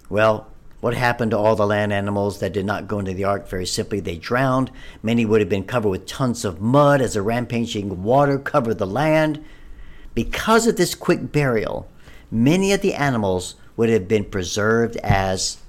Well, 0.09 0.47
what 0.79 0.95
happened 0.95 1.31
to 1.31 1.37
all 1.37 1.55
the 1.55 1.67
land 1.67 1.93
animals 1.93 2.39
that 2.39 2.53
did 2.53 2.65
not 2.65 2.87
go 2.87 2.97
into 2.97 3.13
the 3.13 3.23
ark? 3.23 3.47
Very 3.47 3.67
simply, 3.67 3.99
they 3.99 4.17
drowned. 4.17 4.71
Many 5.03 5.25
would 5.25 5.39
have 5.39 5.49
been 5.49 5.63
covered 5.63 5.89
with 5.89 6.07
tons 6.07 6.43
of 6.43 6.59
mud 6.59 7.01
as 7.01 7.13
the 7.13 7.21
rampaging 7.21 8.01
water 8.01 8.39
covered 8.39 8.79
the 8.79 8.87
land. 8.87 9.45
Because 10.15 10.65
of 10.65 10.77
this 10.77 10.95
quick 10.95 11.31
burial, 11.31 11.87
many 12.31 12.73
of 12.73 12.81
the 12.81 12.95
animals 12.95 13.53
would 13.77 13.89
have 13.89 14.07
been 14.07 14.25
preserved 14.25 14.97
as 14.97 15.59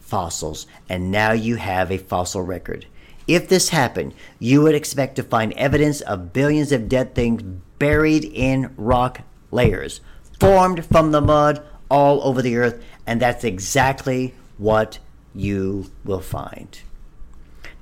fossils, 0.00 0.66
and 0.88 1.10
now 1.10 1.32
you 1.32 1.56
have 1.56 1.92
a 1.92 1.98
fossil 1.98 2.40
record. 2.40 2.86
If 3.32 3.48
this 3.48 3.70
happened, 3.70 4.12
you 4.38 4.60
would 4.60 4.74
expect 4.74 5.16
to 5.16 5.22
find 5.22 5.54
evidence 5.54 6.02
of 6.02 6.34
billions 6.34 6.70
of 6.70 6.86
dead 6.86 7.14
things 7.14 7.42
buried 7.78 8.24
in 8.24 8.74
rock 8.76 9.22
layers, 9.50 10.02
formed 10.38 10.84
from 10.84 11.12
the 11.12 11.22
mud 11.22 11.64
all 11.90 12.22
over 12.24 12.42
the 12.42 12.56
earth, 12.56 12.84
and 13.06 13.22
that's 13.22 13.42
exactly 13.42 14.34
what 14.58 14.98
you 15.34 15.90
will 16.04 16.20
find. 16.20 16.80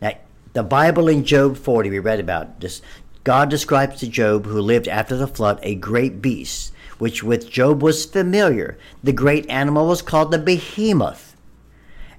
Now, 0.00 0.12
the 0.52 0.62
Bible 0.62 1.08
in 1.08 1.24
Job 1.24 1.56
40, 1.56 1.90
we 1.90 1.98
read 1.98 2.20
about 2.20 2.60
this. 2.60 2.80
God 3.24 3.50
describes 3.50 3.98
to 3.98 4.06
Job, 4.06 4.46
who 4.46 4.60
lived 4.60 4.86
after 4.86 5.16
the 5.16 5.26
flood, 5.26 5.58
a 5.64 5.74
great 5.74 6.22
beast, 6.22 6.72
which 6.98 7.24
with 7.24 7.50
Job 7.50 7.82
was 7.82 8.04
familiar. 8.04 8.78
The 9.02 9.12
great 9.12 9.50
animal 9.50 9.88
was 9.88 10.00
called 10.00 10.30
the 10.30 10.38
behemoth, 10.38 11.34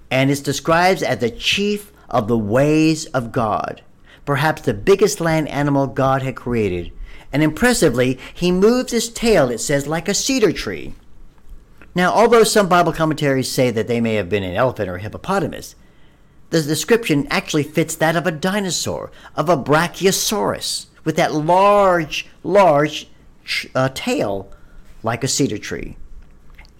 and 0.09 0.29
is 0.29 0.41
described 0.41 1.01
as 1.01 1.19
the 1.19 1.31
chief 1.31 1.93
of 2.11 2.27
the 2.27 2.37
ways 2.37 3.07
of 3.07 3.31
God. 3.31 3.81
perhaps 4.25 4.61
the 4.61 4.73
biggest 4.73 5.19
land 5.19 5.47
animal 5.49 5.87
God 5.87 6.21
had 6.21 6.35
created. 6.35 6.91
And 7.33 7.41
impressively, 7.41 8.19
he 8.33 8.51
moves 8.51 8.91
his 8.91 9.09
tail, 9.09 9.49
it 9.49 9.59
says, 9.59 9.87
like 9.87 10.07
a 10.07 10.13
cedar 10.13 10.51
tree. 10.51 10.93
Now, 11.95 12.11
although 12.11 12.43
some 12.43 12.69
Bible 12.69 12.93
commentaries 12.93 13.49
say 13.49 13.71
that 13.71 13.87
they 13.87 13.99
may 13.99 14.15
have 14.15 14.29
been 14.29 14.43
an 14.43 14.55
elephant 14.55 14.89
or 14.89 14.97
hippopotamus, 14.97 15.75
the 16.49 16.61
description 16.61 17.27
actually 17.29 17.63
fits 17.63 17.95
that 17.95 18.15
of 18.15 18.27
a 18.27 18.31
dinosaur, 18.31 19.11
of 19.35 19.49
a 19.49 19.57
brachiosaurus, 19.57 20.87
with 21.03 21.15
that 21.15 21.33
large, 21.33 22.27
large 22.43 23.07
uh, 23.73 23.89
tail 23.93 24.51
like 25.03 25.23
a 25.23 25.27
cedar 25.27 25.57
tree. 25.57 25.97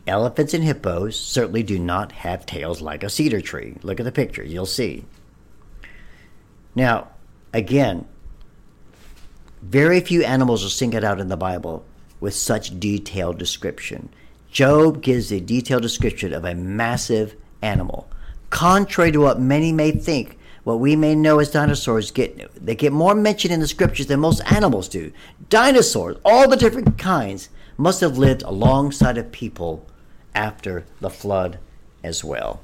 Elephants 0.06 0.54
and 0.54 0.64
hippos 0.64 1.20
certainly 1.20 1.64
do 1.64 1.80
not 1.80 2.12
have 2.12 2.46
tails 2.46 2.82
like 2.82 3.04
a 3.04 3.10
cedar 3.10 3.42
tree. 3.42 3.76
Look 3.84 4.00
at 4.00 4.04
the 4.04 4.12
picture, 4.12 4.44
you'll 4.44 4.66
see. 4.66 5.06
Now, 6.76 7.10
again, 7.54 8.08
very 9.62 10.00
few 10.00 10.24
animals 10.24 10.66
are 10.66 10.70
singled 10.70 11.04
out 11.04 11.20
in 11.20 11.28
the 11.28 11.38
Bible 11.38 11.86
with 12.20 12.34
such 12.34 12.80
detailed 12.80 13.38
description. 13.38 14.10
Job 14.52 15.02
gives 15.02 15.32
a 15.32 15.40
detailed 15.40 15.82
description 15.82 16.34
of 16.34 16.46
a 16.46 16.56
massive 16.56 17.36
animal. 17.62 18.10
Contrary 18.50 19.12
to 19.12 19.20
what 19.20 19.40
many 19.40 19.72
may 19.72 19.92
think, 19.92 20.38
what 20.64 20.80
we 20.80 20.96
may 20.96 21.16
know 21.16 21.40
as 21.40 21.52
dinosaurs 21.52 22.12
get 22.12 22.54
they 22.64 22.76
get 22.76 22.92
more 22.92 23.16
mention 23.16 23.52
in 23.52 23.60
the 23.60 23.68
scriptures 23.68 24.08
than 24.08 24.20
most 24.20 24.42
animals 24.52 24.88
do. 24.88 25.12
Dinosaurs, 25.50 26.18
all 26.24 26.48
the 26.48 26.58
different 26.58 26.98
kinds, 26.98 27.50
must 27.78 28.02
have 28.02 28.18
lived 28.18 28.44
alongside 28.44 29.18
of 29.18 29.32
people 29.32 29.88
after 30.36 30.86
the 31.00 31.10
flood 31.10 31.58
as 32.04 32.24
well. 32.24 32.62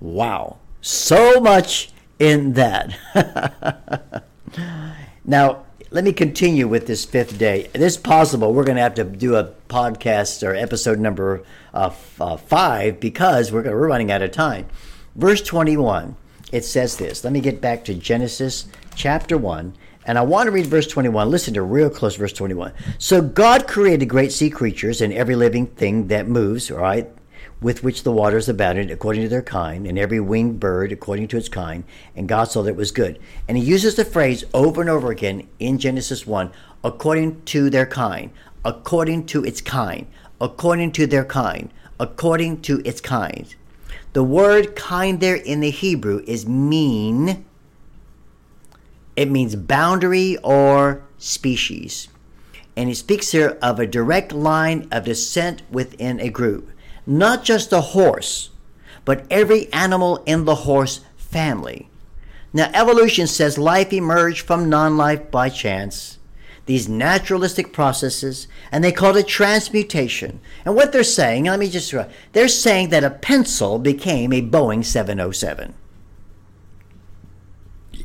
Wow, 0.00 0.58
so 0.80 1.40
much 1.40 1.90
in 2.18 2.54
that. 2.54 2.96
now, 5.24 5.64
let 5.90 6.04
me 6.04 6.12
continue 6.12 6.66
with 6.66 6.86
this 6.86 7.04
fifth 7.04 7.38
day. 7.38 7.70
It 7.72 7.80
is 7.80 7.96
possible 7.96 8.52
we're 8.52 8.64
going 8.64 8.76
to 8.76 8.82
have 8.82 8.94
to 8.94 9.04
do 9.04 9.36
a 9.36 9.52
podcast 9.68 10.46
or 10.46 10.54
episode 10.54 10.98
number 10.98 11.44
uh, 11.72 11.90
uh, 12.20 12.36
five 12.36 13.00
because 13.00 13.52
we're, 13.52 13.62
we're 13.62 13.88
running 13.88 14.10
out 14.10 14.22
of 14.22 14.32
time. 14.32 14.66
Verse 15.14 15.42
21, 15.42 16.16
it 16.52 16.64
says 16.64 16.96
this. 16.96 17.24
Let 17.24 17.32
me 17.32 17.40
get 17.40 17.60
back 17.60 17.84
to 17.84 17.94
Genesis 17.94 18.66
chapter 18.94 19.38
1. 19.38 19.74
And 20.06 20.18
I 20.18 20.22
want 20.22 20.46
to 20.46 20.52
read 20.52 20.66
verse 20.66 20.86
21. 20.86 21.30
Listen 21.30 21.54
to 21.54 21.62
real 21.62 21.90
close 21.90 22.16
verse 22.16 22.32
21. 22.32 22.72
So 22.98 23.20
God 23.20 23.66
created 23.66 24.06
great 24.06 24.32
sea 24.32 24.50
creatures 24.50 25.00
and 25.00 25.12
every 25.12 25.34
living 25.34 25.66
thing 25.66 26.08
that 26.08 26.28
moves, 26.28 26.70
all 26.70 26.78
right, 26.78 27.08
with 27.60 27.82
which 27.82 28.02
the 28.02 28.12
waters 28.12 28.48
abounded 28.48 28.90
according 28.90 29.22
to 29.22 29.28
their 29.28 29.42
kind, 29.42 29.86
and 29.86 29.98
every 29.98 30.20
winged 30.20 30.60
bird 30.60 30.92
according 30.92 31.26
to 31.28 31.38
its 31.38 31.48
kind, 31.48 31.84
and 32.14 32.28
God 32.28 32.44
saw 32.44 32.62
that 32.62 32.70
it 32.70 32.76
was 32.76 32.90
good. 32.90 33.18
And 33.48 33.56
he 33.56 33.64
uses 33.64 33.94
the 33.94 34.04
phrase 34.04 34.44
over 34.52 34.80
and 34.80 34.90
over 34.90 35.10
again 35.10 35.48
in 35.58 35.78
Genesis 35.78 36.26
1 36.26 36.50
according 36.84 37.42
to 37.46 37.70
their 37.70 37.86
kind, 37.86 38.30
according 38.64 39.26
to 39.26 39.44
its 39.44 39.60
kind, 39.60 40.06
according 40.40 40.92
to 40.92 41.06
their 41.06 41.24
kind, 41.24 41.72
according 41.98 42.60
to 42.62 42.82
its 42.84 43.00
kind. 43.00 43.54
The 44.12 44.24
word 44.24 44.76
kind 44.76 45.20
there 45.20 45.36
in 45.36 45.60
the 45.60 45.70
Hebrew 45.70 46.22
is 46.26 46.46
min. 46.46 47.44
It 49.14 49.30
means 49.30 49.56
boundary 49.56 50.36
or 50.42 51.02
species. 51.18 52.08
And 52.76 52.90
he 52.90 52.94
speaks 52.94 53.32
here 53.32 53.58
of 53.62 53.80
a 53.80 53.86
direct 53.86 54.32
line 54.32 54.86
of 54.92 55.04
descent 55.04 55.62
within 55.70 56.20
a 56.20 56.28
group 56.28 56.70
not 57.06 57.44
just 57.44 57.72
a 57.72 57.80
horse, 57.80 58.50
but 59.04 59.24
every 59.30 59.72
animal 59.72 60.22
in 60.26 60.44
the 60.44 60.54
horse 60.56 61.00
family. 61.16 61.88
Now, 62.52 62.70
evolution 62.72 63.26
says 63.26 63.58
life 63.58 63.92
emerged 63.92 64.46
from 64.46 64.68
non 64.68 64.96
life 64.96 65.30
by 65.30 65.48
chance, 65.48 66.18
these 66.66 66.88
naturalistic 66.88 67.72
processes, 67.72 68.48
and 68.72 68.82
they 68.82 68.92
call 68.92 69.16
it 69.16 69.28
transmutation. 69.28 70.40
And 70.64 70.74
what 70.74 70.92
they're 70.92 71.04
saying, 71.04 71.44
let 71.44 71.60
me 71.60 71.68
just, 71.68 71.94
they're 72.32 72.48
saying 72.48 72.88
that 72.90 73.04
a 73.04 73.10
pencil 73.10 73.78
became 73.78 74.32
a 74.32 74.42
Boeing 74.42 74.84
707. 74.84 75.74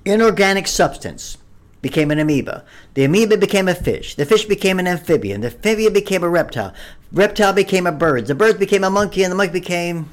Inorganic 0.06 0.68
substance 0.68 1.38
became 1.82 2.12
an 2.12 2.20
amoeba. 2.20 2.64
The 2.94 3.06
amoeba 3.06 3.38
became 3.38 3.68
a 3.68 3.76
fish. 3.76 4.16
The 4.16 4.26
fish 4.26 4.46
became 4.46 4.80
an 4.80 4.88
amphibian. 4.88 5.42
The 5.42 5.48
amphibian 5.48 5.94
became 5.94 6.24
a 6.24 6.30
reptile. 6.30 6.74
Reptile 7.12 7.54
became 7.54 7.88
a 7.88 7.92
bird. 7.92 8.28
The 8.28 8.36
bird 8.36 8.60
became 8.60 8.84
a 8.84 8.90
monkey, 8.90 9.24
and 9.24 9.32
the 9.32 9.36
monkey 9.36 9.54
became, 9.54 10.10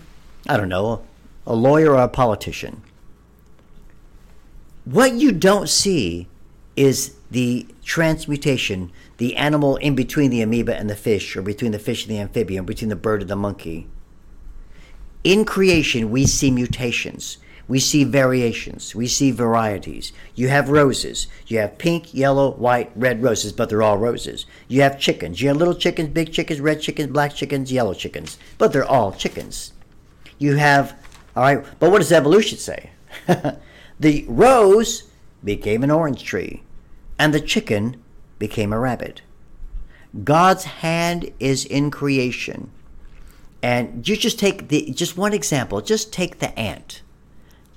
I 0.49 0.57
don't 0.57 0.69
know, 0.69 1.03
a 1.47 1.55
lawyer 1.55 1.93
or 1.93 2.03
a 2.03 2.09
politician. 2.09 2.83
What 4.85 5.13
you 5.13 5.33
don't 5.33 5.69
see 5.69 6.27
is 6.77 7.15
the 7.31 7.67
transmutation, 7.85 8.91
the 9.19 9.37
animal 9.37 9.77
in 9.77 9.95
between 9.95 10.31
the 10.31 10.41
amoeba 10.41 10.77
and 10.77 10.89
the 10.89 10.97
fish, 10.97 11.37
or 11.37 11.43
between 11.43 11.73
the 11.73 11.79
fish 11.79 12.07
and 12.07 12.15
the 12.15 12.21
amphibian, 12.21 12.65
between 12.65 12.89
the 12.89 12.97
bird 12.97 13.21
and 13.21 13.31
the 13.31 13.37
monkey. 13.37 13.87
In 15.25 15.45
creation, 15.45 16.11
we 16.11 16.25
see 16.25 16.51
mutations 16.51 17.37
we 17.69 17.79
see 17.79 18.03
variations, 18.03 18.95
we 18.95 19.07
see 19.07 19.31
varieties. 19.31 20.13
You 20.35 20.49
have 20.49 20.71
roses. 20.71 21.27
You 21.47 21.59
have 21.59 21.77
pink, 21.77 22.15
yellow, 22.15 22.53
white, 22.53 22.91
red 22.97 23.23
roses, 23.23 23.53
but 23.53 23.69
they're 23.69 23.83
all 23.83 23.99
roses. 23.99 24.47
You 24.69 24.81
have 24.81 24.99
chickens. 24.99 25.43
You 25.43 25.49
have 25.49 25.59
little 25.59 25.75
chickens, 25.75 26.09
big 26.09 26.33
chickens, 26.33 26.61
red 26.61 26.81
chickens, 26.81 27.13
black 27.13 27.35
chickens, 27.35 27.71
yellow 27.71 27.93
chickens, 27.93 28.39
but 28.57 28.73
they're 28.73 28.89
all 28.89 29.13
chickens. 29.13 29.75
You 30.39 30.57
have, 30.57 30.99
all 31.37 31.43
right, 31.43 31.65
but 31.79 31.91
what 31.91 31.99
does 31.99 32.11
evolution 32.11 32.57
say? 32.57 32.91
the 34.01 34.25
rose 34.29 35.11
became 35.45 35.85
an 35.85 35.91
orange 35.91 36.25
tree, 36.25 36.63
and 37.19 37.35
the 37.35 37.41
chicken 37.41 38.03
became 38.39 38.73
a 38.73 38.79
rabbit. 38.79 39.21
God's 40.25 40.65
hand 40.65 41.31
is 41.39 41.67
in 41.67 41.91
creation. 41.91 42.71
And 43.63 44.09
you 44.09 44.17
just 44.17 44.39
take 44.39 44.69
the 44.69 44.91
just 44.93 45.19
one 45.19 45.35
example, 45.35 45.83
just 45.83 46.13
take 46.13 46.39
the 46.39 46.57
ant. 46.59 47.03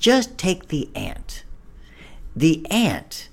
Just 0.02 0.36
take 0.36 0.70
the 0.70 0.90
ant. 0.96 1.44
The 2.36 2.66
ant 2.72 3.30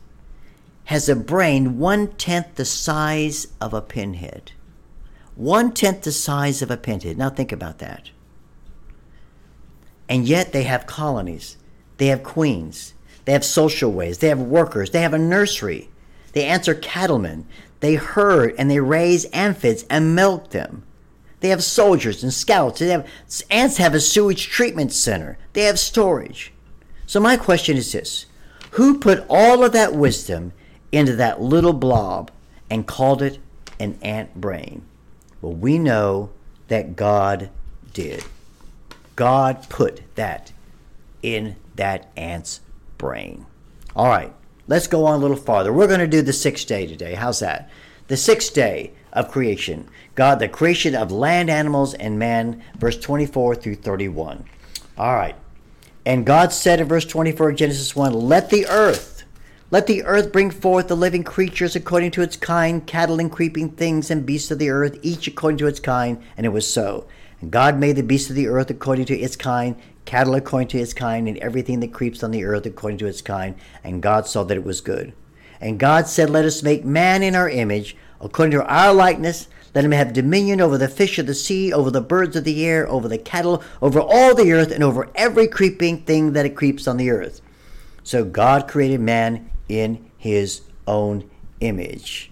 has 0.84 1.08
a 1.08 1.16
brain 1.16 1.78
one 1.78 2.08
tenth 2.08 2.56
the 2.56 2.66
size 2.66 3.48
of 3.58 3.72
a 3.72 3.80
pinhead. 3.80 4.52
One 5.34 5.72
tenth 5.72 6.02
the 6.02 6.12
size 6.12 6.60
of 6.60 6.70
a 6.70 6.76
pinhead. 6.76 7.16
Now 7.16 7.30
think 7.30 7.52
about 7.52 7.78
that. 7.78 8.10
And 10.10 10.28
yet 10.28 10.52
they 10.52 10.64
have 10.64 10.86
colonies, 10.86 11.56
they 11.96 12.08
have 12.08 12.22
queens, 12.22 12.92
they 13.24 13.32
have 13.32 13.46
social 13.46 13.90
ways, 13.90 14.18
they 14.18 14.28
have 14.28 14.40
workers, 14.40 14.90
they 14.90 15.00
have 15.00 15.14
a 15.14 15.18
nursery. 15.18 15.88
The 16.34 16.44
ants 16.44 16.68
are 16.68 16.74
cattlemen. 16.74 17.46
They 17.80 17.94
herd 17.94 18.54
and 18.58 18.70
they 18.70 18.80
raise 18.80 19.24
amphids 19.30 19.86
and 19.88 20.14
milk 20.14 20.50
them. 20.50 20.82
They 21.40 21.48
have 21.48 21.64
soldiers 21.64 22.22
and 22.22 22.32
scouts. 22.32 22.80
They 22.80 22.88
have, 22.88 23.08
ants 23.50 23.78
have 23.78 23.94
a 23.94 24.00
sewage 24.00 24.48
treatment 24.48 24.92
center. 24.92 25.38
They 25.54 25.62
have 25.62 25.78
storage. 25.78 26.52
So 27.08 27.20
my 27.20 27.38
question 27.38 27.78
is 27.78 27.90
this 27.90 28.26
Who 28.72 28.98
put 28.98 29.24
all 29.30 29.64
of 29.64 29.72
that 29.72 29.94
wisdom 29.94 30.52
into 30.92 31.16
that 31.16 31.40
little 31.40 31.72
blob 31.72 32.30
and 32.68 32.86
called 32.86 33.22
it 33.22 33.38
an 33.80 33.98
ant 34.02 34.34
brain? 34.38 34.82
Well, 35.40 35.54
we 35.54 35.78
know 35.78 36.28
that 36.68 36.96
God 36.96 37.48
did. 37.94 38.24
God 39.16 39.70
put 39.70 40.02
that 40.16 40.52
in 41.22 41.56
that 41.76 42.12
ant's 42.14 42.60
brain. 42.98 43.46
All 43.96 44.08
right, 44.08 44.34
let's 44.66 44.86
go 44.86 45.06
on 45.06 45.14
a 45.14 45.22
little 45.22 45.36
farther. 45.36 45.72
We're 45.72 45.86
going 45.86 46.00
to 46.00 46.06
do 46.06 46.20
the 46.20 46.34
sixth 46.34 46.68
day 46.68 46.86
today. 46.86 47.14
How's 47.14 47.40
that? 47.40 47.70
The 48.08 48.18
sixth 48.18 48.52
day 48.52 48.92
of 49.14 49.30
creation. 49.30 49.88
God, 50.14 50.40
the 50.40 50.48
creation 50.48 50.94
of 50.94 51.10
land 51.10 51.48
animals 51.48 51.94
and 51.94 52.18
man, 52.18 52.62
verse 52.76 52.98
24 52.98 53.54
through 53.54 53.76
31. 53.76 54.44
All 54.98 55.14
right. 55.14 55.36
And 56.08 56.24
God 56.24 56.54
said 56.54 56.80
in 56.80 56.88
verse 56.88 57.04
24 57.04 57.50
of 57.50 57.56
Genesis 57.56 57.94
1 57.94 58.14
Let 58.14 58.48
the 58.48 58.66
earth, 58.68 59.24
let 59.70 59.86
the 59.86 60.04
earth 60.04 60.32
bring 60.32 60.50
forth 60.50 60.88
the 60.88 60.96
living 60.96 61.22
creatures 61.22 61.76
according 61.76 62.12
to 62.12 62.22
its 62.22 62.34
kind, 62.34 62.86
cattle 62.86 63.20
and 63.20 63.30
creeping 63.30 63.72
things 63.72 64.10
and 64.10 64.24
beasts 64.24 64.50
of 64.50 64.58
the 64.58 64.70
earth, 64.70 64.98
each 65.02 65.26
according 65.26 65.58
to 65.58 65.66
its 65.66 65.80
kind. 65.80 66.22
And 66.38 66.46
it 66.46 66.48
was 66.48 66.66
so. 66.66 67.06
And 67.42 67.50
God 67.50 67.78
made 67.78 67.96
the 67.96 68.02
beasts 68.02 68.30
of 68.30 68.36
the 68.36 68.48
earth 68.48 68.70
according 68.70 69.04
to 69.04 69.18
its 69.18 69.36
kind, 69.36 69.76
cattle 70.06 70.34
according 70.34 70.68
to 70.68 70.78
its 70.78 70.94
kind, 70.94 71.28
and 71.28 71.36
everything 71.36 71.80
that 71.80 71.92
creeps 71.92 72.22
on 72.22 72.30
the 72.30 72.44
earth 72.44 72.64
according 72.64 72.96
to 73.00 73.06
its 73.06 73.20
kind. 73.20 73.54
And 73.84 74.02
God 74.02 74.26
saw 74.26 74.44
that 74.44 74.56
it 74.56 74.64
was 74.64 74.80
good. 74.80 75.12
And 75.60 75.78
God 75.78 76.06
said, 76.06 76.30
Let 76.30 76.46
us 76.46 76.62
make 76.62 76.86
man 76.86 77.22
in 77.22 77.36
our 77.36 77.50
image, 77.50 77.98
according 78.18 78.52
to 78.52 78.64
our 78.64 78.94
likeness 78.94 79.48
let 79.74 79.84
him 79.84 79.92
have 79.92 80.12
dominion 80.12 80.60
over 80.60 80.78
the 80.78 80.88
fish 80.88 81.18
of 81.18 81.26
the 81.26 81.34
sea, 81.34 81.72
over 81.72 81.90
the 81.90 82.00
birds 82.00 82.36
of 82.36 82.44
the 82.44 82.64
air, 82.64 82.88
over 82.88 83.08
the 83.08 83.18
cattle, 83.18 83.62
over 83.82 84.00
all 84.00 84.34
the 84.34 84.52
earth, 84.52 84.70
and 84.70 84.82
over 84.82 85.10
every 85.14 85.46
creeping 85.46 86.02
thing 86.02 86.32
that 86.32 86.56
creeps 86.56 86.88
on 86.88 86.96
the 86.96 87.10
earth. 87.10 87.40
So 88.02 88.24
God 88.24 88.68
created 88.68 89.00
man 89.00 89.50
in 89.68 90.10
his 90.16 90.62
own 90.86 91.28
image. 91.60 92.30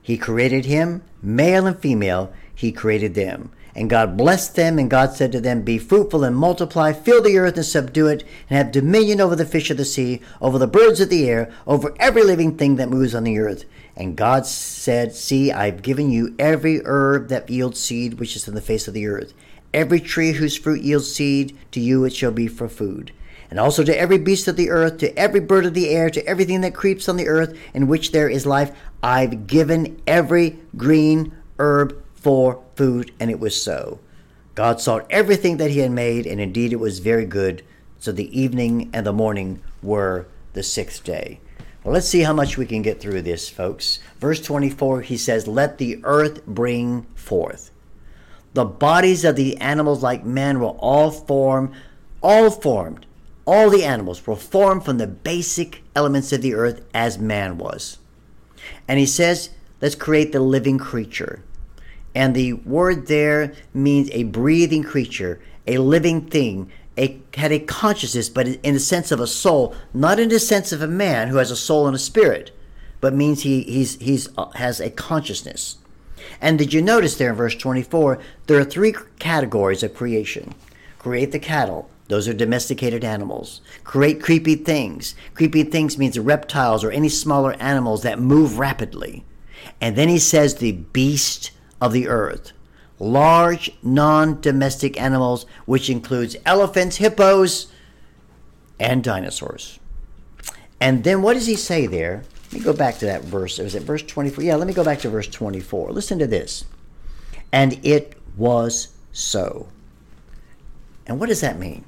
He 0.00 0.16
created 0.16 0.64
him, 0.64 1.02
male 1.20 1.66
and 1.66 1.78
female, 1.78 2.32
he 2.54 2.72
created 2.72 3.14
them. 3.14 3.50
And 3.74 3.90
God 3.90 4.16
blessed 4.16 4.56
them, 4.56 4.78
and 4.78 4.90
God 4.90 5.12
said 5.12 5.30
to 5.32 5.40
them, 5.40 5.62
Be 5.62 5.78
fruitful 5.78 6.24
and 6.24 6.34
multiply, 6.34 6.92
fill 6.92 7.22
the 7.22 7.38
earth 7.38 7.56
and 7.56 7.64
subdue 7.64 8.08
it, 8.08 8.24
and 8.48 8.56
have 8.56 8.72
dominion 8.72 9.20
over 9.20 9.36
the 9.36 9.44
fish 9.44 9.70
of 9.70 9.76
the 9.76 9.84
sea, 9.84 10.20
over 10.40 10.58
the 10.58 10.66
birds 10.66 11.00
of 11.00 11.10
the 11.10 11.28
air, 11.28 11.52
over 11.66 11.94
every 12.00 12.24
living 12.24 12.56
thing 12.56 12.76
that 12.76 12.88
moves 12.88 13.14
on 13.14 13.24
the 13.24 13.38
earth. 13.38 13.64
And 13.98 14.16
God 14.16 14.46
said, 14.46 15.12
See, 15.12 15.50
I've 15.50 15.82
given 15.82 16.08
you 16.08 16.34
every 16.38 16.80
herb 16.84 17.28
that 17.28 17.50
yields 17.50 17.80
seed, 17.80 18.14
which 18.14 18.36
is 18.36 18.46
in 18.46 18.54
the 18.54 18.60
face 18.60 18.86
of 18.86 18.94
the 18.94 19.08
earth. 19.08 19.34
Every 19.74 19.98
tree 19.98 20.32
whose 20.32 20.56
fruit 20.56 20.82
yields 20.82 21.12
seed, 21.12 21.58
to 21.72 21.80
you 21.80 22.04
it 22.04 22.14
shall 22.14 22.30
be 22.30 22.46
for 22.46 22.68
food. 22.68 23.12
And 23.50 23.58
also 23.58 23.82
to 23.82 23.98
every 23.98 24.18
beast 24.18 24.46
of 24.46 24.56
the 24.56 24.70
earth, 24.70 24.98
to 24.98 25.18
every 25.18 25.40
bird 25.40 25.66
of 25.66 25.74
the 25.74 25.88
air, 25.88 26.10
to 26.10 26.24
everything 26.26 26.60
that 26.60 26.76
creeps 26.76 27.08
on 27.08 27.16
the 27.16 27.26
earth, 27.26 27.58
in 27.74 27.88
which 27.88 28.12
there 28.12 28.28
is 28.28 28.46
life, 28.46 28.70
I've 29.02 29.48
given 29.48 30.00
every 30.06 30.60
green 30.76 31.32
herb 31.58 32.00
for 32.14 32.62
food, 32.76 33.10
and 33.18 33.32
it 33.32 33.40
was 33.40 33.60
so. 33.60 33.98
God 34.54 34.80
saw 34.80 35.00
everything 35.10 35.56
that 35.56 35.70
he 35.70 35.80
had 35.80 35.90
made, 35.90 36.24
and 36.24 36.40
indeed 36.40 36.72
it 36.72 36.80
was 36.80 37.00
very 37.00 37.24
good. 37.24 37.64
So 37.98 38.12
the 38.12 38.38
evening 38.38 38.90
and 38.92 39.04
the 39.04 39.12
morning 39.12 39.60
were 39.82 40.28
the 40.52 40.62
sixth 40.62 41.02
day. 41.02 41.40
Well, 41.88 41.94
let's 41.94 42.06
see 42.06 42.20
how 42.20 42.34
much 42.34 42.58
we 42.58 42.66
can 42.66 42.82
get 42.82 43.00
through 43.00 43.22
this, 43.22 43.48
folks. 43.48 43.98
Verse 44.18 44.42
24, 44.42 45.00
he 45.00 45.16
says, 45.16 45.48
Let 45.48 45.78
the 45.78 46.00
earth 46.04 46.44
bring 46.44 47.06
forth. 47.14 47.70
The 48.52 48.66
bodies 48.66 49.24
of 49.24 49.36
the 49.36 49.56
animals 49.56 50.02
like 50.02 50.22
men 50.22 50.60
will 50.60 50.76
all 50.80 51.10
form, 51.10 51.72
all 52.22 52.50
formed. 52.50 53.06
All 53.46 53.70
the 53.70 53.84
animals 53.84 54.26
were 54.26 54.36
formed 54.36 54.84
from 54.84 54.98
the 54.98 55.06
basic 55.06 55.82
elements 55.96 56.30
of 56.30 56.42
the 56.42 56.52
earth 56.52 56.84
as 56.92 57.18
man 57.18 57.56
was. 57.56 57.96
And 58.86 58.98
he 58.98 59.06
says, 59.06 59.48
Let's 59.80 59.94
create 59.94 60.32
the 60.32 60.40
living 60.40 60.76
creature. 60.76 61.42
And 62.14 62.34
the 62.34 62.52
word 62.52 63.06
there 63.06 63.54
means 63.72 64.10
a 64.12 64.24
breathing 64.24 64.82
creature, 64.82 65.40
a 65.66 65.78
living 65.78 66.28
thing, 66.28 66.70
a, 66.98 67.20
had 67.34 67.52
a 67.52 67.60
consciousness, 67.60 68.28
but 68.28 68.48
in 68.48 68.74
the 68.74 68.80
sense 68.80 69.10
of 69.10 69.20
a 69.20 69.26
soul, 69.26 69.74
not 69.94 70.18
in 70.18 70.28
the 70.28 70.38
sense 70.38 70.72
of 70.72 70.82
a 70.82 70.88
man 70.88 71.28
who 71.28 71.36
has 71.36 71.50
a 71.50 71.56
soul 71.56 71.86
and 71.86 71.96
a 71.96 71.98
spirit, 71.98 72.50
but 73.00 73.14
means 73.14 73.42
he 73.42 73.62
he's, 73.62 73.98
he's, 74.00 74.28
uh, 74.36 74.50
has 74.50 74.80
a 74.80 74.90
consciousness. 74.90 75.78
And 76.40 76.58
did 76.58 76.72
you 76.72 76.82
notice 76.82 77.16
there 77.16 77.30
in 77.30 77.36
verse 77.36 77.54
24, 77.54 78.18
there 78.46 78.58
are 78.58 78.64
three 78.64 78.94
categories 79.18 79.82
of 79.82 79.94
creation 79.94 80.54
create 80.98 81.30
the 81.32 81.38
cattle, 81.38 81.88
those 82.08 82.26
are 82.26 82.34
domesticated 82.34 83.04
animals. 83.04 83.60
Create 83.84 84.22
creepy 84.22 84.56
things. 84.56 85.14
Creepy 85.34 85.62
things 85.62 85.98
means 85.98 86.18
reptiles 86.18 86.82
or 86.82 86.90
any 86.90 87.08
smaller 87.08 87.52
animals 87.60 88.02
that 88.02 88.18
move 88.18 88.58
rapidly. 88.58 89.24
And 89.80 89.94
then 89.94 90.08
he 90.08 90.18
says 90.18 90.54
the 90.54 90.72
beast 90.72 91.50
of 91.80 91.92
the 91.92 92.08
earth. 92.08 92.52
Large, 92.98 93.72
non 93.82 94.40
domestic 94.40 95.00
animals, 95.00 95.46
which 95.66 95.88
includes 95.88 96.36
elephants, 96.44 96.96
hippos, 96.96 97.68
and 98.80 99.04
dinosaurs. 99.04 99.78
And 100.80 101.04
then 101.04 101.22
what 101.22 101.34
does 101.34 101.46
he 101.46 101.56
say 101.56 101.86
there? 101.86 102.24
Let 102.50 102.52
me 102.52 102.64
go 102.64 102.72
back 102.72 102.98
to 102.98 103.06
that 103.06 103.24
verse. 103.24 103.58
Was 103.58 103.74
it 103.74 103.82
verse 103.82 104.02
24? 104.02 104.42
Yeah, 104.42 104.56
let 104.56 104.66
me 104.66 104.72
go 104.72 104.84
back 104.84 105.00
to 105.00 105.10
verse 105.10 105.28
24. 105.28 105.92
Listen 105.92 106.18
to 106.18 106.26
this. 106.26 106.64
And 107.52 107.84
it 107.84 108.14
was 108.36 108.88
so. 109.12 109.68
And 111.06 111.18
what 111.18 111.28
does 111.28 111.40
that 111.40 111.58
mean? 111.58 111.84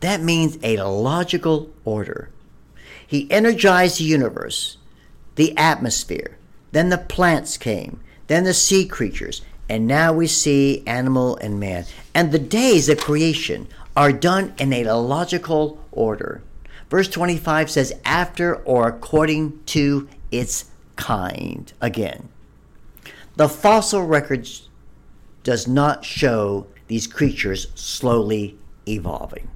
That 0.00 0.20
means 0.20 0.58
a 0.62 0.82
logical 0.82 1.70
order. 1.84 2.30
He 3.06 3.30
energized 3.30 3.98
the 3.98 4.04
universe, 4.04 4.78
the 5.36 5.56
atmosphere, 5.56 6.38
then 6.72 6.88
the 6.88 6.98
plants 6.98 7.56
came, 7.56 8.00
then 8.26 8.44
the 8.44 8.54
sea 8.54 8.86
creatures, 8.86 9.42
and 9.72 9.86
now 9.86 10.12
we 10.12 10.26
see 10.26 10.82
animal 10.86 11.38
and 11.38 11.58
man. 11.58 11.86
And 12.14 12.30
the 12.30 12.38
days 12.38 12.90
of 12.90 12.98
creation 12.98 13.68
are 13.96 14.12
done 14.12 14.52
in 14.58 14.70
a 14.70 14.92
logical 14.92 15.82
order. 15.90 16.42
Verse 16.90 17.08
25 17.08 17.70
says, 17.70 17.94
after 18.04 18.56
or 18.56 18.86
according 18.86 19.64
to 19.64 20.10
its 20.30 20.66
kind. 20.96 21.72
Again, 21.80 22.28
the 23.36 23.48
fossil 23.48 24.02
record 24.02 24.46
does 25.42 25.66
not 25.66 26.04
show 26.04 26.66
these 26.88 27.06
creatures 27.06 27.68
slowly 27.74 28.58
evolving. 28.86 29.48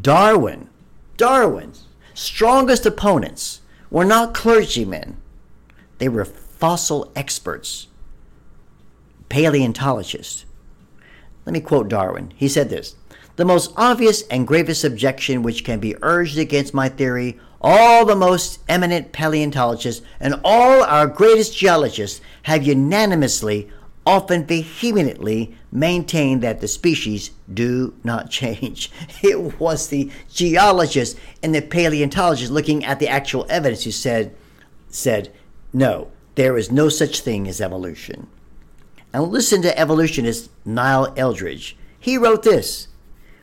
Darwin, 0.00 0.68
Darwin's 1.16 1.88
strongest 2.14 2.86
opponents 2.86 3.60
were 3.90 4.04
not 4.04 4.34
clergymen, 4.34 5.16
they 5.98 6.08
were 6.08 6.24
fossil 6.24 7.10
experts, 7.16 7.88
paleontologists. 9.30 10.44
Let 11.46 11.54
me 11.54 11.60
quote 11.60 11.88
Darwin. 11.88 12.34
He 12.36 12.48
said 12.48 12.68
this 12.68 12.96
The 13.36 13.46
most 13.46 13.72
obvious 13.78 14.22
and 14.28 14.46
gravest 14.46 14.84
objection 14.84 15.42
which 15.42 15.64
can 15.64 15.80
be 15.80 15.96
urged 16.02 16.36
against 16.36 16.74
my 16.74 16.90
theory, 16.90 17.40
all 17.62 18.04
the 18.04 18.14
most 18.14 18.60
eminent 18.68 19.12
paleontologists 19.12 20.04
and 20.20 20.38
all 20.44 20.82
our 20.82 21.06
greatest 21.06 21.56
geologists 21.56 22.20
have 22.42 22.62
unanimously 22.62 23.70
often 24.06 24.44
vehemently 24.46 25.54
maintained 25.70 26.42
that 26.42 26.60
the 26.60 26.68
species 26.68 27.30
do 27.52 27.94
not 28.02 28.30
change. 28.30 28.90
It 29.22 29.60
was 29.60 29.88
the 29.88 30.10
geologists 30.32 31.18
and 31.42 31.54
the 31.54 31.62
paleontologists 31.62 32.50
looking 32.50 32.84
at 32.84 32.98
the 32.98 33.08
actual 33.08 33.46
evidence 33.48 33.84
who 33.84 33.90
said, 33.90 34.34
said, 34.88 35.32
no, 35.72 36.10
there 36.34 36.56
is 36.56 36.72
no 36.72 36.88
such 36.88 37.20
thing 37.20 37.46
as 37.46 37.60
evolution. 37.60 38.26
And 39.12 39.28
listen 39.28 39.62
to 39.62 39.78
evolutionist 39.78 40.50
Niles 40.64 41.08
Eldredge. 41.16 41.76
He 41.98 42.16
wrote 42.16 42.42
this 42.42 42.88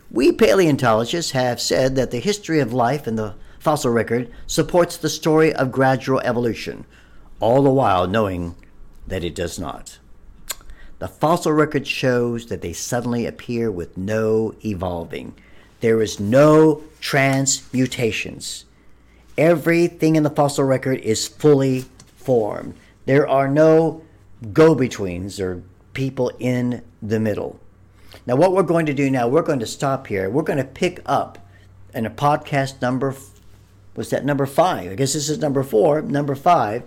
We 0.10 0.32
paleontologists 0.32 1.32
have 1.32 1.60
said 1.60 1.96
that 1.96 2.12
the 2.12 2.20
history 2.20 2.60
of 2.60 2.74
life 2.74 3.08
in 3.08 3.16
the 3.16 3.36
fossil 3.60 3.92
record 3.92 4.32
supports 4.46 4.96
the 4.96 5.10
story 5.10 5.54
of 5.54 5.72
gradual 5.72 6.22
evolution, 6.22 6.86
all 7.40 7.62
the 7.64 7.70
while 7.70 8.08
knowing 8.08 8.56
that 9.06 9.24
it 9.24 9.36
does 9.36 9.60
not. 9.60 10.00
The 11.00 11.08
fossil 11.08 11.52
record 11.52 11.86
shows 11.86 12.48
that 12.48 12.62
they 12.62 12.74
suddenly 12.74 13.26
appear 13.26 13.70
with 13.70 13.98
no 13.98 14.56
evolving. 14.66 15.36
There 15.82 16.02
is 16.02 16.20
no 16.20 16.82
transmutations. 17.00 18.66
Everything 19.38 20.16
in 20.16 20.24
the 20.24 20.32
fossil 20.32 20.64
record 20.64 21.00
is 21.02 21.28
fully 21.28 21.86
formed. 22.16 22.74
There 23.06 23.28
are 23.28 23.48
no 23.48 24.02
go 24.54 24.76
betweens 24.76 25.40
or 25.40 25.64
people 25.94 26.32
in 26.40 26.84
the 27.02 27.20
middle. 27.20 27.60
Now, 28.26 28.36
what 28.36 28.54
we're 28.54 28.64
going 28.64 28.86
to 28.86 28.94
do 28.94 29.10
now, 29.10 29.28
we're 29.28 29.42
going 29.42 29.60
to 29.60 29.68
stop 29.68 30.08
here. 30.08 30.30
We're 30.30 30.44
going 30.44 30.58
to 30.58 30.64
pick 30.64 31.02
up 31.06 31.38
in 31.94 32.06
a 32.06 32.10
podcast 32.10 32.82
number, 32.82 33.16
was 33.96 34.10
that 34.10 34.26
number 34.26 34.46
five? 34.46 34.92
I 34.92 34.96
guess 34.96 35.14
this 35.14 35.30
is 35.30 35.40
number 35.40 35.64
four, 35.64 36.02
number 36.02 36.36
five. 36.36 36.84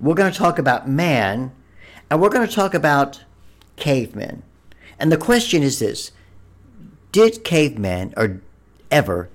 We're 0.00 0.14
going 0.14 0.32
to 0.32 0.38
talk 0.38 0.58
about 0.58 0.88
man, 0.88 1.52
and 2.10 2.20
we're 2.20 2.30
going 2.30 2.46
to 2.46 2.54
talk 2.54 2.74
about 2.74 3.22
cavemen. 3.76 4.42
And 4.98 5.12
the 5.12 5.16
question 5.16 5.62
is 5.62 5.78
this 5.78 6.12
Did 7.12 7.44
cavemen 7.44 8.14
or 8.16 8.40
ever 8.90 9.28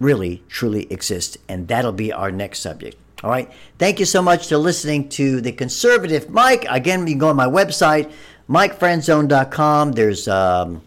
really 0.00 0.42
truly 0.48 0.90
exist? 0.92 1.36
And 1.48 1.68
that'll 1.68 1.92
be 1.92 2.12
our 2.12 2.30
next 2.30 2.60
subject. 2.60 2.96
All 3.22 3.30
right. 3.30 3.50
Thank 3.78 3.98
you 3.98 4.06
so 4.06 4.22
much 4.22 4.48
for 4.48 4.56
listening 4.56 5.08
to 5.10 5.40
the 5.40 5.52
conservative 5.52 6.30
Mike. 6.30 6.64
Again, 6.68 7.00
you 7.00 7.14
can 7.14 7.18
go 7.18 7.28
on 7.28 7.36
my 7.36 7.46
website, 7.46 8.12
mikefriendzone.com. 8.48 9.92
There's, 9.92 10.28
um, 10.28 10.82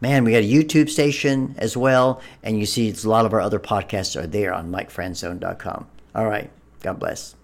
man, 0.00 0.24
we 0.24 0.32
got 0.32 0.38
a 0.38 0.50
YouTube 0.50 0.88
station 0.88 1.54
as 1.58 1.76
well. 1.76 2.22
And 2.42 2.58
you 2.58 2.66
see 2.66 2.88
it's 2.88 3.04
a 3.04 3.10
lot 3.10 3.26
of 3.26 3.32
our 3.34 3.40
other 3.40 3.60
podcasts 3.60 4.20
are 4.20 4.26
there 4.26 4.54
on 4.54 4.72
mikefriendzone.com. 4.72 5.86
All 6.14 6.26
right. 6.26 6.50
God 6.82 6.98
bless. 6.98 7.35